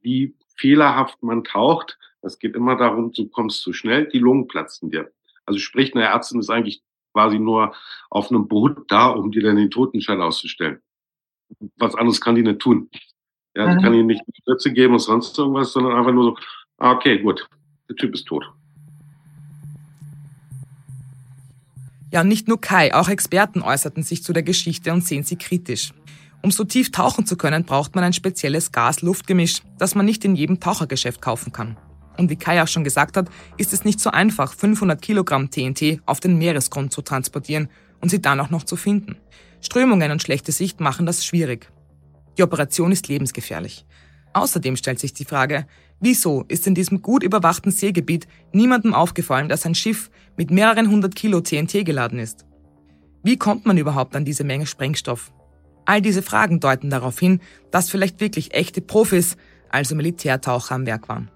wie 0.00 0.34
fehlerhaft 0.58 1.22
man 1.22 1.44
taucht, 1.44 1.98
es 2.22 2.38
geht 2.38 2.56
immer 2.56 2.76
darum, 2.76 3.12
du 3.12 3.28
kommst 3.28 3.62
zu 3.62 3.72
schnell, 3.72 4.08
die 4.08 4.18
Lungen 4.18 4.48
platzen 4.48 4.90
dir. 4.90 5.10
Also 5.46 5.58
sprich, 5.60 5.94
eine 5.94 6.04
Ärztin 6.04 6.40
ist 6.40 6.50
eigentlich 6.50 6.82
quasi 7.12 7.38
nur 7.38 7.74
auf 8.10 8.30
einem 8.30 8.48
Boot 8.48 8.84
da, 8.88 9.08
um 9.08 9.30
dir 9.30 9.42
dann 9.42 9.56
den 9.56 9.70
Totenschein 9.70 10.20
auszustellen. 10.20 10.80
Was 11.76 11.94
anderes 11.94 12.20
kann 12.20 12.34
die 12.34 12.42
nicht 12.42 12.58
tun. 12.58 12.90
Ja, 13.56 13.66
mhm. 13.66 13.78
die 13.78 13.84
kann 13.84 13.94
ihnen 13.94 14.06
nicht 14.06 14.22
Spritze 14.36 14.72
geben 14.72 14.94
und 14.94 15.00
sonst 15.00 15.38
irgendwas, 15.38 15.72
sondern 15.72 15.96
einfach 15.96 16.12
nur 16.12 16.24
so, 16.24 16.36
ah, 16.78 16.92
okay, 16.92 17.18
gut, 17.18 17.48
der 17.88 17.96
Typ 17.96 18.14
ist 18.14 18.26
tot. 18.26 18.44
Ja, 22.10 22.24
nicht 22.24 22.48
nur 22.48 22.60
Kai, 22.60 22.94
auch 22.94 23.08
Experten 23.08 23.62
äußerten 23.62 24.02
sich 24.02 24.22
zu 24.22 24.32
der 24.32 24.42
Geschichte 24.42 24.92
und 24.92 25.04
sehen 25.04 25.24
sie 25.24 25.36
kritisch. 25.36 25.92
Um 26.42 26.50
so 26.50 26.64
tief 26.64 26.92
tauchen 26.92 27.26
zu 27.26 27.36
können, 27.36 27.64
braucht 27.64 27.94
man 27.94 28.04
ein 28.04 28.12
spezielles 28.12 28.70
Gas-Luft-Gemisch, 28.70 29.62
das 29.78 29.94
man 29.94 30.06
nicht 30.06 30.24
in 30.24 30.36
jedem 30.36 30.60
Tauchergeschäft 30.60 31.20
kaufen 31.20 31.52
kann. 31.52 31.76
Und 32.16 32.30
wie 32.30 32.36
Kai 32.36 32.62
auch 32.62 32.68
schon 32.68 32.84
gesagt 32.84 33.16
hat, 33.16 33.28
ist 33.56 33.72
es 33.72 33.84
nicht 33.84 34.00
so 34.00 34.10
einfach, 34.10 34.52
500 34.52 35.00
Kilogramm 35.00 35.50
TNT 35.50 36.00
auf 36.06 36.20
den 36.20 36.36
Meeresgrund 36.38 36.92
zu 36.92 37.02
transportieren 37.02 37.68
und 38.00 38.10
sie 38.10 38.20
dann 38.20 38.40
auch 38.40 38.50
noch 38.50 38.64
zu 38.64 38.76
finden. 38.76 39.16
Strömungen 39.60 40.10
und 40.10 40.22
schlechte 40.22 40.52
Sicht 40.52 40.80
machen 40.80 41.06
das 41.06 41.24
schwierig. 41.24 41.70
Die 42.36 42.42
Operation 42.42 42.92
ist 42.92 43.08
lebensgefährlich. 43.08 43.84
Außerdem 44.32 44.76
stellt 44.76 45.00
sich 45.00 45.12
die 45.12 45.24
Frage, 45.24 45.66
wieso 46.00 46.44
ist 46.48 46.66
in 46.66 46.74
diesem 46.74 47.02
gut 47.02 47.22
überwachten 47.22 47.72
Seegebiet 47.72 48.28
niemandem 48.52 48.94
aufgefallen, 48.94 49.48
dass 49.48 49.66
ein 49.66 49.74
Schiff 49.74 50.10
mit 50.36 50.50
mehreren 50.50 50.90
hundert 50.90 51.16
Kilo 51.16 51.40
TNT 51.40 51.84
geladen 51.84 52.18
ist? 52.18 52.46
Wie 53.24 53.36
kommt 53.36 53.66
man 53.66 53.78
überhaupt 53.78 54.14
an 54.14 54.24
diese 54.24 54.44
Menge 54.44 54.66
Sprengstoff? 54.66 55.32
All 55.88 56.02
diese 56.02 56.20
Fragen 56.20 56.60
deuten 56.60 56.90
darauf 56.90 57.18
hin, 57.18 57.40
dass 57.70 57.88
vielleicht 57.88 58.20
wirklich 58.20 58.52
echte 58.52 58.82
Profis, 58.82 59.38
also 59.70 59.94
Militärtaucher 59.94 60.74
am 60.74 60.84
Werk 60.84 61.08
waren. 61.08 61.30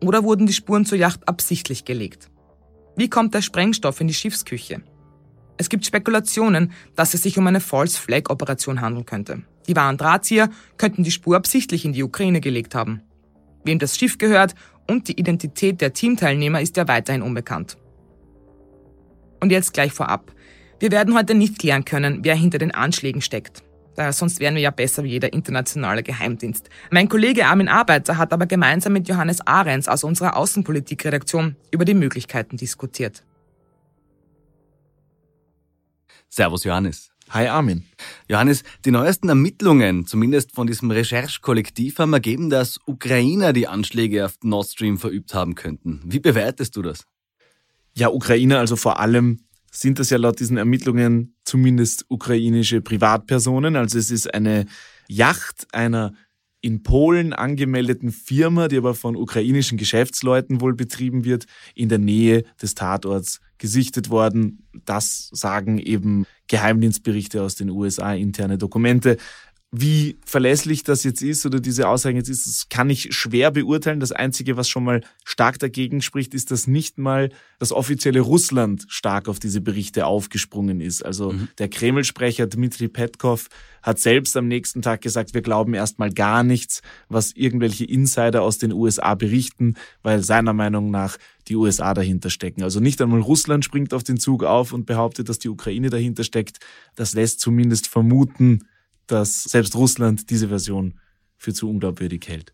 Oder 0.00 0.22
wurden 0.22 0.46
die 0.46 0.52
Spuren 0.52 0.84
zur 0.84 0.98
Yacht 0.98 1.26
absichtlich 1.26 1.84
gelegt? 1.84 2.30
Wie 2.94 3.10
kommt 3.10 3.34
der 3.34 3.42
Sprengstoff 3.42 4.00
in 4.00 4.06
die 4.06 4.14
Schiffsküche? 4.14 4.82
Es 5.56 5.68
gibt 5.68 5.84
Spekulationen, 5.84 6.70
dass 6.94 7.12
es 7.12 7.24
sich 7.24 7.38
um 7.38 7.46
eine 7.48 7.58
False 7.58 8.00
Flag 8.00 8.30
Operation 8.30 8.80
handeln 8.80 9.04
könnte. 9.04 9.42
Die 9.66 9.74
wahren 9.74 9.96
Drahtzieher 9.96 10.48
könnten 10.76 11.02
die 11.02 11.10
Spur 11.10 11.34
absichtlich 11.34 11.84
in 11.84 11.92
die 11.92 12.04
Ukraine 12.04 12.40
gelegt 12.40 12.76
haben. 12.76 13.02
Wem 13.64 13.80
das 13.80 13.98
Schiff 13.98 14.16
gehört 14.16 14.54
und 14.86 15.08
die 15.08 15.18
Identität 15.18 15.80
der 15.80 15.92
Teamteilnehmer 15.92 16.60
ist 16.60 16.76
ja 16.76 16.86
weiterhin 16.86 17.22
unbekannt. 17.22 17.76
Und 19.40 19.50
jetzt 19.50 19.72
gleich 19.72 19.92
vorab. 19.92 20.30
Wir 20.78 20.92
werden 20.92 21.16
heute 21.16 21.34
nicht 21.34 21.58
klären 21.58 21.84
können, 21.84 22.20
wer 22.22 22.36
hinter 22.36 22.58
den 22.58 22.70
Anschlägen 22.70 23.22
steckt 23.22 23.64
sonst 24.10 24.40
wären 24.40 24.54
wir 24.54 24.62
ja 24.62 24.70
besser 24.70 25.04
wie 25.04 25.10
jeder 25.10 25.32
internationale 25.32 26.02
Geheimdienst. 26.02 26.70
Mein 26.90 27.08
Kollege 27.08 27.46
Armin 27.46 27.68
Arbeiter 27.68 28.16
hat 28.16 28.32
aber 28.32 28.46
gemeinsam 28.46 28.92
mit 28.92 29.08
Johannes 29.08 29.40
Ahrens 29.46 29.88
aus 29.88 30.04
unserer 30.04 30.36
Außenpolitikredaktion 30.36 31.56
über 31.70 31.84
die 31.84 31.94
Möglichkeiten 31.94 32.56
diskutiert. 32.56 33.24
Servus 36.28 36.64
Johannes. 36.64 37.10
Hi 37.30 37.46
Armin. 37.48 37.84
Johannes, 38.28 38.62
die 38.84 38.90
neuesten 38.90 39.28
Ermittlungen, 39.28 40.06
zumindest 40.06 40.54
von 40.54 40.66
diesem 40.66 40.90
Recherche-Kollektiv, 40.90 41.98
haben 41.98 42.12
ergeben, 42.12 42.48
dass 42.48 42.78
Ukrainer 42.86 43.52
die 43.52 43.68
Anschläge 43.68 44.24
auf 44.24 44.34
Nord 44.42 44.68
Stream 44.68 44.96
verübt 44.96 45.34
haben 45.34 45.54
könnten. 45.54 46.00
Wie 46.04 46.20
bewertest 46.20 46.76
du 46.76 46.82
das? 46.82 47.04
Ja, 47.94 48.08
Ukrainer, 48.08 48.60
also 48.60 48.76
vor 48.76 49.00
allem 49.00 49.40
sind 49.70 49.98
das 49.98 50.10
ja 50.10 50.18
laut 50.18 50.40
diesen 50.40 50.56
Ermittlungen 50.56 51.34
zumindest 51.44 52.06
ukrainische 52.08 52.80
Privatpersonen. 52.80 53.76
Also 53.76 53.98
es 53.98 54.10
ist 54.10 54.32
eine 54.32 54.66
Yacht 55.08 55.66
einer 55.72 56.12
in 56.60 56.82
Polen 56.82 57.32
angemeldeten 57.32 58.10
Firma, 58.10 58.68
die 58.68 58.78
aber 58.78 58.94
von 58.94 59.14
ukrainischen 59.14 59.78
Geschäftsleuten 59.78 60.60
wohl 60.60 60.74
betrieben 60.74 61.24
wird, 61.24 61.46
in 61.74 61.88
der 61.88 61.98
Nähe 61.98 62.44
des 62.60 62.74
Tatorts 62.74 63.40
gesichtet 63.58 64.10
worden. 64.10 64.66
Das 64.84 65.30
sagen 65.32 65.78
eben 65.78 66.26
Geheimdienstberichte 66.48 67.42
aus 67.42 67.54
den 67.54 67.70
USA, 67.70 68.14
interne 68.14 68.58
Dokumente. 68.58 69.18
Wie 69.70 70.16
verlässlich 70.24 70.82
das 70.82 71.04
jetzt 71.04 71.20
ist 71.20 71.44
oder 71.44 71.60
diese 71.60 71.88
Aussagen 71.88 72.16
jetzt 72.16 72.30
ist, 72.30 72.46
das 72.46 72.70
kann 72.70 72.88
ich 72.88 73.14
schwer 73.14 73.50
beurteilen. 73.50 74.00
Das 74.00 74.12
Einzige, 74.12 74.56
was 74.56 74.66
schon 74.66 74.82
mal 74.82 75.02
stark 75.24 75.58
dagegen 75.58 76.00
spricht, 76.00 76.32
ist, 76.32 76.50
dass 76.50 76.66
nicht 76.66 76.96
mal 76.96 77.28
das 77.58 77.72
offizielle 77.72 78.20
Russland 78.20 78.86
stark 78.88 79.28
auf 79.28 79.38
diese 79.38 79.60
Berichte 79.60 80.06
aufgesprungen 80.06 80.80
ist. 80.80 81.04
Also 81.04 81.32
mhm. 81.32 81.48
der 81.58 81.68
Kreml-Sprecher 81.68 82.46
Dmitri 82.46 82.88
Petkov 82.88 83.48
hat 83.82 83.98
selbst 83.98 84.38
am 84.38 84.48
nächsten 84.48 84.80
Tag 84.80 85.02
gesagt, 85.02 85.34
wir 85.34 85.42
glauben 85.42 85.74
erstmal 85.74 86.10
gar 86.14 86.42
nichts, 86.42 86.80
was 87.10 87.32
irgendwelche 87.32 87.84
Insider 87.84 88.40
aus 88.40 88.56
den 88.56 88.72
USA 88.72 89.14
berichten, 89.16 89.74
weil 90.02 90.22
seiner 90.22 90.54
Meinung 90.54 90.90
nach 90.90 91.18
die 91.46 91.56
USA 91.56 91.92
dahinter 91.92 92.30
stecken. 92.30 92.62
Also 92.62 92.80
nicht 92.80 93.02
einmal 93.02 93.20
Russland 93.20 93.66
springt 93.66 93.92
auf 93.92 94.02
den 94.02 94.16
Zug 94.16 94.44
auf 94.44 94.72
und 94.72 94.86
behauptet, 94.86 95.28
dass 95.28 95.38
die 95.38 95.50
Ukraine 95.50 95.90
dahinter 95.90 96.24
steckt. 96.24 96.56
Das 96.94 97.12
lässt 97.12 97.40
zumindest 97.40 97.86
vermuten, 97.86 98.60
dass 99.08 99.44
selbst 99.44 99.74
Russland 99.74 100.30
diese 100.30 100.48
Version 100.48 100.98
für 101.36 101.52
zu 101.52 101.68
unglaubwürdig 101.68 102.26
hält. 102.28 102.52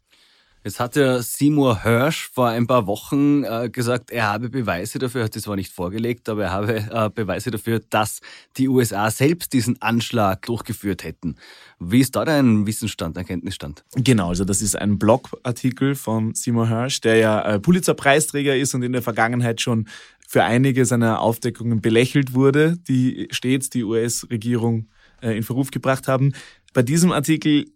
Jetzt 0.66 0.80
hat 0.80 0.96
ja 0.96 1.20
Seymour 1.20 1.82
Hirsch 1.82 2.30
vor 2.32 2.48
ein 2.48 2.66
paar 2.66 2.86
Wochen 2.86 3.44
äh, 3.44 3.68
gesagt, 3.68 4.10
er 4.10 4.32
habe 4.32 4.48
Beweise 4.48 4.98
dafür, 4.98 5.24
hat 5.24 5.36
das 5.36 5.42
zwar 5.42 5.56
nicht 5.56 5.70
vorgelegt, 5.70 6.26
aber 6.30 6.44
er 6.44 6.52
habe 6.52 6.76
äh, 6.90 7.10
Beweise 7.14 7.50
dafür, 7.50 7.82
dass 7.90 8.22
die 8.56 8.70
USA 8.70 9.10
selbst 9.10 9.52
diesen 9.52 9.82
Anschlag 9.82 10.40
durchgeführt 10.46 11.04
hätten. 11.04 11.34
Wie 11.78 12.00
ist 12.00 12.16
da 12.16 12.24
dein 12.24 12.66
Wissensstand, 12.66 13.18
dein 13.18 13.26
Kenntnisstand? 13.26 13.84
Genau, 13.94 14.30
also 14.30 14.46
das 14.46 14.62
ist 14.62 14.74
ein 14.74 14.98
Blogartikel 14.98 15.94
von 15.94 16.34
Seymour 16.34 16.68
Hirsch, 16.68 17.02
der 17.02 17.16
ja 17.16 17.42
äh, 17.42 17.60
Pulitzer-Preisträger 17.60 18.56
ist 18.56 18.74
und 18.74 18.82
in 18.82 18.92
der 18.92 19.02
Vergangenheit 19.02 19.60
schon 19.60 19.86
für 20.26 20.44
einige 20.44 20.86
seiner 20.86 21.20
Aufdeckungen 21.20 21.82
belächelt 21.82 22.32
wurde, 22.32 22.78
die 22.88 23.28
stets 23.32 23.68
die 23.68 23.84
US-Regierung 23.84 24.88
in 25.32 25.42
Verruf 25.42 25.70
gebracht 25.70 26.08
haben. 26.08 26.32
Bei 26.72 26.82
diesem 26.82 27.12
Artikel 27.12 27.66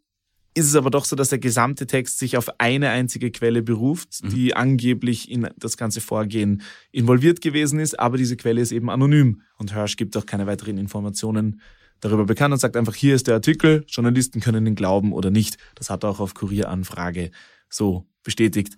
ist 0.54 0.66
es 0.66 0.74
aber 0.76 0.90
doch 0.90 1.04
so, 1.04 1.14
dass 1.14 1.28
der 1.28 1.38
gesamte 1.38 1.86
Text 1.86 2.18
sich 2.18 2.36
auf 2.36 2.48
eine 2.58 2.90
einzige 2.90 3.30
Quelle 3.30 3.62
beruft, 3.62 4.24
mhm. 4.24 4.30
die 4.30 4.56
angeblich 4.56 5.30
in 5.30 5.48
das 5.56 5.76
ganze 5.76 6.00
Vorgehen 6.00 6.62
involviert 6.90 7.40
gewesen 7.40 7.78
ist, 7.78 7.98
aber 7.98 8.16
diese 8.16 8.36
Quelle 8.36 8.60
ist 8.60 8.72
eben 8.72 8.90
anonym 8.90 9.42
und 9.56 9.72
Hirsch 9.72 9.96
gibt 9.96 10.16
auch 10.16 10.26
keine 10.26 10.46
weiteren 10.46 10.78
Informationen 10.78 11.60
darüber 12.00 12.24
bekannt 12.24 12.52
und 12.52 12.58
sagt 12.58 12.76
einfach, 12.76 12.94
hier 12.94 13.14
ist 13.14 13.26
der 13.26 13.34
Artikel, 13.34 13.84
Journalisten 13.88 14.40
können 14.40 14.66
ihn 14.66 14.74
glauben 14.74 15.12
oder 15.12 15.30
nicht. 15.30 15.58
Das 15.74 15.90
hat 15.90 16.04
er 16.04 16.10
auch 16.10 16.20
auf 16.20 16.34
Kurieranfrage 16.34 17.30
so 17.68 18.06
bestätigt. 18.22 18.74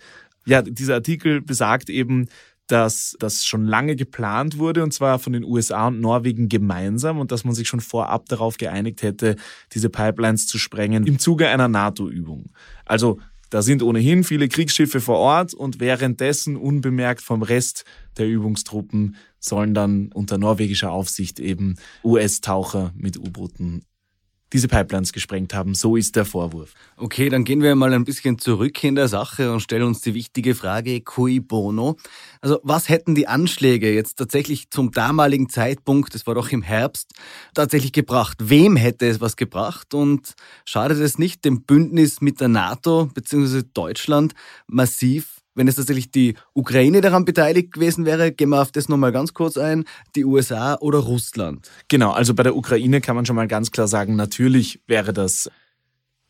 Ja, 0.46 0.62
dieser 0.62 0.94
Artikel 0.94 1.42
besagt 1.42 1.90
eben, 1.90 2.28
dass 2.70 3.16
das 3.18 3.44
schon 3.44 3.66
lange 3.66 3.96
geplant 3.96 4.58
wurde 4.58 4.82
und 4.82 4.92
zwar 4.92 5.18
von 5.18 5.32
den 5.32 5.44
USA 5.44 5.88
und 5.88 6.00
Norwegen 6.00 6.48
gemeinsam 6.48 7.18
und 7.18 7.32
dass 7.32 7.44
man 7.44 7.54
sich 7.54 7.68
schon 7.68 7.80
vorab 7.80 8.28
darauf 8.28 8.56
geeinigt 8.56 9.02
hätte, 9.02 9.36
diese 9.72 9.90
Pipelines 9.90 10.46
zu 10.46 10.58
sprengen 10.58 11.06
im 11.06 11.18
Zuge 11.18 11.48
einer 11.48 11.68
NATO-Übung. 11.68 12.52
Also 12.84 13.18
da 13.50 13.62
sind 13.62 13.82
ohnehin 13.82 14.22
viele 14.22 14.48
Kriegsschiffe 14.48 15.00
vor 15.00 15.18
Ort 15.18 15.54
und 15.54 15.80
währenddessen 15.80 16.56
unbemerkt 16.56 17.20
vom 17.20 17.42
Rest 17.42 17.84
der 18.16 18.28
Übungstruppen 18.28 19.16
sollen 19.40 19.74
dann 19.74 20.12
unter 20.12 20.38
norwegischer 20.38 20.92
Aufsicht 20.92 21.40
eben 21.40 21.74
US-Taucher 22.04 22.92
mit 22.94 23.18
U-Booten 23.18 23.82
diese 24.52 24.68
Pipelines 24.68 25.12
gesprengt 25.12 25.54
haben. 25.54 25.74
So 25.74 25.96
ist 25.96 26.16
der 26.16 26.24
Vorwurf. 26.24 26.74
Okay, 26.96 27.28
dann 27.28 27.44
gehen 27.44 27.62
wir 27.62 27.74
mal 27.74 27.92
ein 27.92 28.04
bisschen 28.04 28.38
zurück 28.38 28.82
in 28.84 28.94
der 28.94 29.08
Sache 29.08 29.52
und 29.52 29.60
stellen 29.60 29.84
uns 29.84 30.00
die 30.00 30.14
wichtige 30.14 30.54
Frage, 30.54 31.00
cui 31.00 31.40
bono? 31.40 31.96
Also 32.40 32.60
was 32.62 32.88
hätten 32.88 33.14
die 33.14 33.28
Anschläge 33.28 33.92
jetzt 33.92 34.16
tatsächlich 34.16 34.70
zum 34.70 34.90
damaligen 34.90 35.48
Zeitpunkt, 35.48 36.14
das 36.14 36.26
war 36.26 36.34
doch 36.34 36.50
im 36.50 36.62
Herbst, 36.62 37.12
tatsächlich 37.54 37.92
gebracht? 37.92 38.38
Wem 38.40 38.76
hätte 38.76 39.06
es 39.06 39.20
was 39.20 39.36
gebracht? 39.36 39.94
Und 39.94 40.34
schadet 40.64 40.98
es 40.98 41.18
nicht 41.18 41.44
dem 41.44 41.62
Bündnis 41.62 42.20
mit 42.20 42.40
der 42.40 42.48
NATO 42.48 43.06
bzw. 43.14 43.62
Deutschland 43.72 44.34
massiv 44.66 45.39
wenn 45.54 45.68
es 45.68 45.76
tatsächlich 45.76 46.10
die 46.10 46.34
Ukraine 46.54 47.00
daran 47.00 47.24
beteiligt 47.24 47.72
gewesen 47.72 48.04
wäre, 48.04 48.32
gehen 48.32 48.50
wir 48.50 48.62
auf 48.62 48.72
das 48.72 48.88
nochmal 48.88 49.12
ganz 49.12 49.34
kurz 49.34 49.56
ein, 49.56 49.84
die 50.14 50.24
USA 50.24 50.76
oder 50.80 50.98
Russland. 50.98 51.70
Genau, 51.88 52.12
also 52.12 52.34
bei 52.34 52.42
der 52.42 52.56
Ukraine 52.56 53.00
kann 53.00 53.16
man 53.16 53.26
schon 53.26 53.36
mal 53.36 53.48
ganz 53.48 53.70
klar 53.70 53.88
sagen, 53.88 54.16
natürlich 54.16 54.80
wäre 54.86 55.12
das 55.12 55.50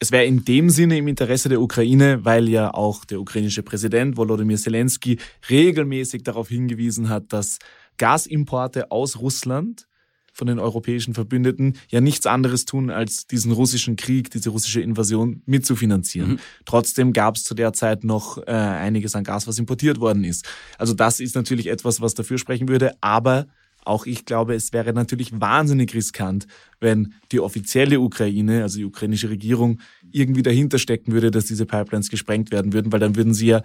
es 0.03 0.13
wäre 0.13 0.25
in 0.25 0.47
dem 0.47 0.71
Sinne 0.71 0.97
im 0.97 1.09
Interesse 1.09 1.51
der 1.51 1.61
Ukraine, 1.61 2.25
weil 2.25 2.49
ja 2.49 2.73
auch 2.73 3.05
der 3.05 3.21
ukrainische 3.21 3.63
Präsident 3.63 4.17
Volodymyr 4.17 4.57
Zelensky 4.57 5.19
regelmäßig 5.51 6.23
darauf 6.23 6.49
hingewiesen 6.49 7.11
hat, 7.11 7.35
dass 7.35 7.59
Gasimporte 7.99 8.91
aus 8.91 9.21
Russland 9.21 9.87
von 10.33 10.47
den 10.47 10.59
europäischen 10.59 11.15
Verbündeten 11.15 11.77
ja 11.89 12.01
nichts 12.01 12.27
anderes 12.27 12.65
tun, 12.65 12.91
als 12.91 13.27
diesen 13.27 13.53
russischen 13.53 13.97
Krieg, 13.97 14.31
diese 14.31 14.51
russische 14.51 14.81
Invasion 14.81 15.43
mitzufinanzieren. 15.47 16.33
Mhm. 16.33 16.39
Trotzdem 16.65 17.13
gab 17.13 17.37
es 17.37 17.45
zu 17.45 17.55
der 17.55 17.73
Zeit 17.73 18.05
noch 18.05 18.39
äh, 18.39 18.51
einiges 18.51 19.15
an 19.15 19.25
Gas, 19.25 19.47
was 19.47 19.59
importiert 19.59 20.01
worden 20.01 20.25
ist. 20.25 20.49
Also 20.79 20.95
das 20.95 21.21
ist 21.21 21.35
natürlich 21.35 21.67
etwas, 21.67 22.01
was 22.01 22.15
dafür 22.15 22.39
sprechen 22.39 22.69
würde, 22.69 22.93
aber 23.01 23.47
auch 23.85 24.07
ich 24.07 24.27
glaube, 24.27 24.55
es 24.55 24.73
wäre 24.73 24.93
natürlich 24.93 25.41
wahnsinnig 25.41 25.95
riskant, 25.95 26.47
wenn 26.81 27.15
die 27.33 27.41
offizielle 27.41 27.99
Ukraine, 27.99 28.63
also 28.63 28.79
die 28.79 28.85
ukrainische 28.85 29.31
Regierung, 29.31 29.81
irgendwie 30.13 30.43
dahinter 30.43 30.79
stecken 30.79 31.13
würde, 31.13 31.31
dass 31.31 31.47
diese 31.47 31.67
Pipelines 31.67 32.11
gesprengt 32.11 32.51
werden 32.51 32.73
würden, 32.73 32.93
weil 32.93 33.01
dann 33.01 33.17
würden 33.17 33.33
sie 33.33 33.47
ja, 33.47 33.63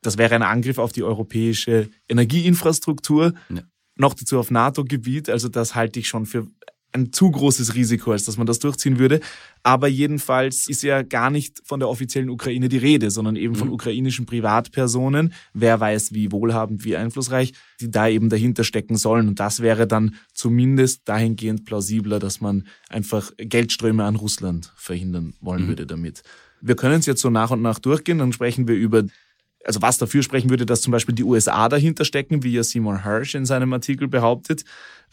das 0.00 0.16
wäre 0.16 0.34
ein 0.34 0.42
Angriff 0.42 0.78
auf 0.78 0.92
die 0.92 1.02
europäische 1.02 1.90
Energieinfrastruktur. 2.08 3.34
Ja 3.50 3.62
noch 3.96 4.14
dazu 4.14 4.38
auf 4.38 4.50
NATO-Gebiet. 4.50 5.28
Also 5.28 5.48
das 5.48 5.74
halte 5.74 5.98
ich 6.00 6.08
schon 6.08 6.26
für 6.26 6.46
ein 6.96 7.12
zu 7.12 7.30
großes 7.30 7.74
Risiko, 7.74 8.12
als 8.12 8.24
dass 8.24 8.38
man 8.38 8.46
das 8.46 8.58
durchziehen 8.58 8.98
würde. 8.98 9.20
Aber 9.62 9.88
jedenfalls 9.88 10.68
ist 10.68 10.82
ja 10.82 11.02
gar 11.02 11.30
nicht 11.30 11.60
von 11.64 11.80
der 11.80 11.88
offiziellen 11.88 12.30
Ukraine 12.30 12.68
die 12.68 12.78
Rede, 12.78 13.10
sondern 13.10 13.36
eben 13.36 13.54
von 13.54 13.68
mhm. 13.68 13.74
ukrainischen 13.74 14.26
Privatpersonen, 14.26 15.32
wer 15.52 15.78
weiß 15.78 16.14
wie 16.14 16.32
wohlhabend, 16.32 16.84
wie 16.84 16.96
einflussreich, 16.96 17.52
die 17.80 17.90
da 17.90 18.08
eben 18.08 18.28
dahinter 18.28 18.64
stecken 18.64 18.96
sollen. 18.96 19.28
Und 19.28 19.40
das 19.40 19.60
wäre 19.60 19.86
dann 19.86 20.16
zumindest 20.32 21.08
dahingehend 21.08 21.64
plausibler, 21.64 22.18
dass 22.18 22.40
man 22.40 22.66
einfach 22.88 23.32
Geldströme 23.36 24.04
an 24.04 24.16
Russland 24.16 24.72
verhindern 24.76 25.34
wollen 25.40 25.64
mhm. 25.64 25.68
würde 25.68 25.86
damit. 25.86 26.22
Wir 26.62 26.76
können 26.76 27.00
es 27.00 27.06
jetzt 27.06 27.20
so 27.20 27.30
nach 27.30 27.50
und 27.50 27.60
nach 27.60 27.78
durchgehen, 27.78 28.18
dann 28.18 28.32
sprechen 28.32 28.66
wir 28.66 28.74
über 28.74 29.04
also 29.66 29.82
was 29.82 29.98
dafür 29.98 30.22
sprechen 30.22 30.48
würde, 30.48 30.64
dass 30.64 30.80
zum 30.80 30.92
Beispiel 30.92 31.14
die 31.14 31.24
USA 31.24 31.68
dahinter 31.68 32.04
stecken, 32.04 32.42
wie 32.42 32.52
ja 32.52 32.62
Seymour 32.62 33.04
Hersh 33.04 33.34
in 33.34 33.44
seinem 33.44 33.72
Artikel 33.72 34.08
behauptet. 34.08 34.64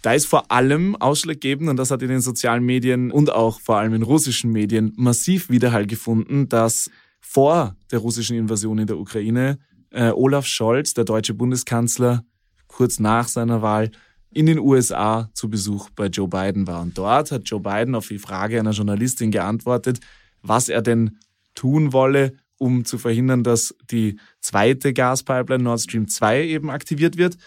Da 0.01 0.13
ist 0.13 0.27
vor 0.27 0.51
allem 0.51 0.95
ausschlaggebend, 0.95 1.69
und 1.69 1.77
das 1.77 1.89
hat 1.91 2.01
in 2.01 2.09
den 2.09 2.21
sozialen 2.21 2.63
Medien 2.63 3.11
und 3.11 3.31
auch 3.31 3.59
vor 3.59 3.77
allem 3.77 3.93
in 3.93 4.03
russischen 4.03 4.51
Medien 4.51 4.93
massiv 4.95 5.49
Widerhall 5.49 5.87
gefunden, 5.87 6.49
dass 6.49 6.89
vor 7.19 7.75
der 7.91 7.99
russischen 7.99 8.37
Invasion 8.37 8.77
in 8.77 8.87
der 8.87 8.97
Ukraine 8.97 9.59
äh, 9.91 10.09
Olaf 10.09 10.45
Scholz, 10.45 10.93
der 10.93 11.05
deutsche 11.05 11.33
Bundeskanzler, 11.33 12.23
kurz 12.67 12.99
nach 12.99 13.27
seiner 13.27 13.61
Wahl 13.61 13.91
in 14.31 14.45
den 14.45 14.59
USA 14.59 15.29
zu 15.33 15.49
Besuch 15.49 15.89
bei 15.91 16.07
Joe 16.07 16.27
Biden 16.27 16.67
war. 16.67 16.81
Und 16.81 16.97
dort 16.97 17.31
hat 17.31 17.43
Joe 17.45 17.59
Biden 17.59 17.95
auf 17.95 18.07
die 18.07 18.19
Frage 18.19 18.59
einer 18.59 18.71
Journalistin 18.71 19.31
geantwortet, 19.31 19.99
was 20.41 20.69
er 20.69 20.81
denn 20.81 21.17
tun 21.55 21.93
wolle, 21.93 22.33
um 22.63 22.85
zu 22.85 22.97
verhindern, 22.97 23.43
dass 23.43 23.75
die 23.91 24.17
zweite 24.39 24.93
Gaspipeline 24.93 25.61
Nord 25.61 25.81
Stream 25.81 26.07
2 26.07 26.45
eben 26.45 26.69
aktiviert 26.69 27.17
wird, 27.17 27.37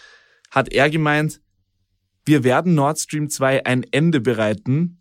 hat 0.51 0.71
er 0.71 0.91
gemeint, 0.91 1.41
wir 2.23 2.43
werden 2.43 2.75
Nord 2.75 2.99
Stream 2.99 3.27
2 3.27 3.65
ein 3.65 3.83
Ende 3.91 4.21
bereiten, 4.21 4.99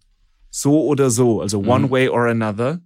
so 0.51 0.87
oder 0.87 1.11
so, 1.11 1.43
also 1.43 1.59
one 1.59 1.89
mhm. 1.89 1.91
way 1.91 2.09
or 2.09 2.29
another. 2.29 2.81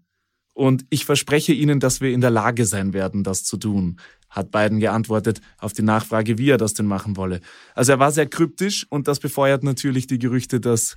Und 0.54 0.84
ich 0.90 1.04
verspreche 1.04 1.52
Ihnen, 1.52 1.78
dass 1.78 2.00
wir 2.00 2.10
in 2.10 2.20
der 2.20 2.30
Lage 2.30 2.66
sein 2.66 2.92
werden, 2.92 3.22
das 3.22 3.44
zu 3.44 3.56
tun, 3.56 4.00
hat 4.28 4.50
Biden 4.50 4.80
geantwortet 4.80 5.40
auf 5.58 5.72
die 5.72 5.82
Nachfrage, 5.82 6.36
wie 6.36 6.50
er 6.50 6.58
das 6.58 6.74
denn 6.74 6.86
machen 6.86 7.16
wolle. 7.16 7.40
Also 7.76 7.92
er 7.92 8.00
war 8.00 8.10
sehr 8.10 8.26
kryptisch 8.26 8.86
und 8.90 9.06
das 9.06 9.20
befeuert 9.20 9.62
natürlich 9.62 10.08
die 10.08 10.18
Gerüchte, 10.18 10.58
dass 10.58 10.96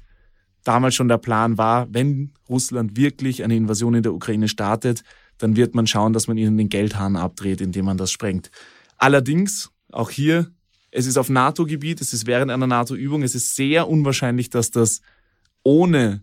damals 0.64 0.96
schon 0.96 1.08
der 1.08 1.18
Plan 1.18 1.58
war, 1.58 1.88
wenn 1.94 2.32
Russland 2.50 2.98
wirklich 2.98 3.44
eine 3.44 3.56
Invasion 3.56 3.96
in 3.96 4.04
der 4.04 4.14
Ukraine 4.14 4.48
startet, 4.48 5.04
dann 5.38 5.56
wird 5.56 5.76
man 5.76 5.88
schauen, 5.88 6.14
dass 6.14 6.28
man 6.28 6.38
ihnen 6.38 6.58
den 6.58 6.70
Geldhahn 6.70 7.16
abdreht, 7.16 7.62
indem 7.62 7.86
man 7.86 7.98
das 7.98 8.12
sprengt. 8.12 8.52
Allerdings, 8.98 9.72
auch 9.92 10.10
hier, 10.10 10.52
es 10.92 11.08
ist 11.08 11.18
auf 11.18 11.30
NATO-Gebiet, 11.30 12.02
es 12.02 12.14
ist 12.14 12.28
während 12.28 12.52
einer 12.52 12.68
NATO-Übung, 12.68 13.24
es 13.24 13.36
ist 13.36 13.56
sehr 13.56 13.90
unwahrscheinlich, 13.90 14.50
dass 14.50 14.72
das 14.72 15.02
ohne 15.64 16.22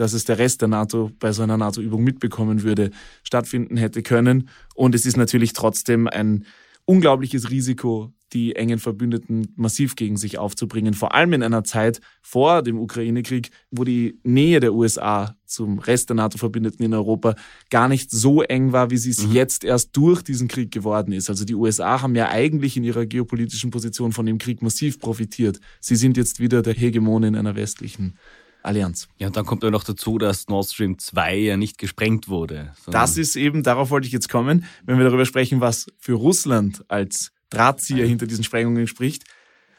dass 0.00 0.14
es 0.14 0.24
der 0.24 0.38
Rest 0.38 0.62
der 0.62 0.68
NATO 0.68 1.10
bei 1.18 1.30
so 1.32 1.42
einer 1.42 1.58
NATO-Übung 1.58 2.02
mitbekommen 2.02 2.62
würde, 2.62 2.90
stattfinden 3.22 3.76
hätte 3.76 4.02
können. 4.02 4.48
Und 4.74 4.94
es 4.94 5.04
ist 5.04 5.18
natürlich 5.18 5.52
trotzdem 5.52 6.08
ein 6.08 6.46
unglaubliches 6.86 7.50
Risiko, 7.50 8.10
die 8.32 8.56
engen 8.56 8.78
Verbündeten 8.78 9.52
massiv 9.56 9.96
gegen 9.96 10.16
sich 10.16 10.38
aufzubringen. 10.38 10.94
Vor 10.94 11.14
allem 11.14 11.32
in 11.32 11.42
einer 11.42 11.64
Zeit 11.64 12.00
vor 12.22 12.62
dem 12.62 12.78
Ukraine-Krieg, 12.78 13.50
wo 13.70 13.84
die 13.84 14.18
Nähe 14.22 14.60
der 14.60 14.74
USA 14.74 15.36
zum 15.46 15.78
Rest 15.78 16.10
der 16.10 16.16
NATO-Verbündeten 16.16 16.84
in 16.84 16.94
Europa 16.94 17.34
gar 17.70 17.88
nicht 17.88 18.10
so 18.10 18.42
eng 18.42 18.72
war, 18.72 18.90
wie 18.90 18.96
sie 18.96 19.10
es 19.10 19.26
mhm. 19.26 19.32
jetzt 19.32 19.64
erst 19.64 19.96
durch 19.96 20.22
diesen 20.22 20.48
Krieg 20.48 20.70
geworden 20.70 21.12
ist. 21.12 21.28
Also 21.28 21.44
die 21.44 21.54
USA 21.54 22.02
haben 22.02 22.14
ja 22.14 22.28
eigentlich 22.28 22.76
in 22.76 22.84
ihrer 22.84 23.06
geopolitischen 23.06 23.70
Position 23.70 24.12
von 24.12 24.26
dem 24.26 24.38
Krieg 24.38 24.62
massiv 24.62 25.00
profitiert. 25.00 25.60
Sie 25.80 25.96
sind 25.96 26.16
jetzt 26.16 26.40
wieder 26.40 26.62
der 26.62 26.74
Hegemon 26.74 27.24
in 27.24 27.36
einer 27.36 27.56
westlichen 27.56 28.16
Allianz. 28.62 29.08
Ja, 29.18 29.28
und 29.28 29.36
dann 29.36 29.46
kommt 29.46 29.62
ja 29.62 29.70
noch 29.70 29.84
dazu, 29.84 30.18
dass 30.18 30.48
Nord 30.48 30.66
Stream 30.66 30.98
2 30.98 31.36
ja 31.36 31.56
nicht 31.56 31.78
gesprengt 31.78 32.28
wurde. 32.28 32.72
Das 32.86 33.16
ist 33.16 33.36
eben, 33.36 33.62
darauf 33.62 33.90
wollte 33.90 34.06
ich 34.06 34.12
jetzt 34.12 34.28
kommen, 34.28 34.64
wenn 34.84 34.98
wir 34.98 35.04
darüber 35.04 35.24
sprechen, 35.24 35.60
was 35.60 35.86
für 35.98 36.12
Russland 36.12 36.84
als 36.88 37.32
Drahtzieher 37.50 38.06
hinter 38.06 38.26
diesen 38.26 38.44
Sprengungen 38.44 38.86
spricht. 38.86 39.24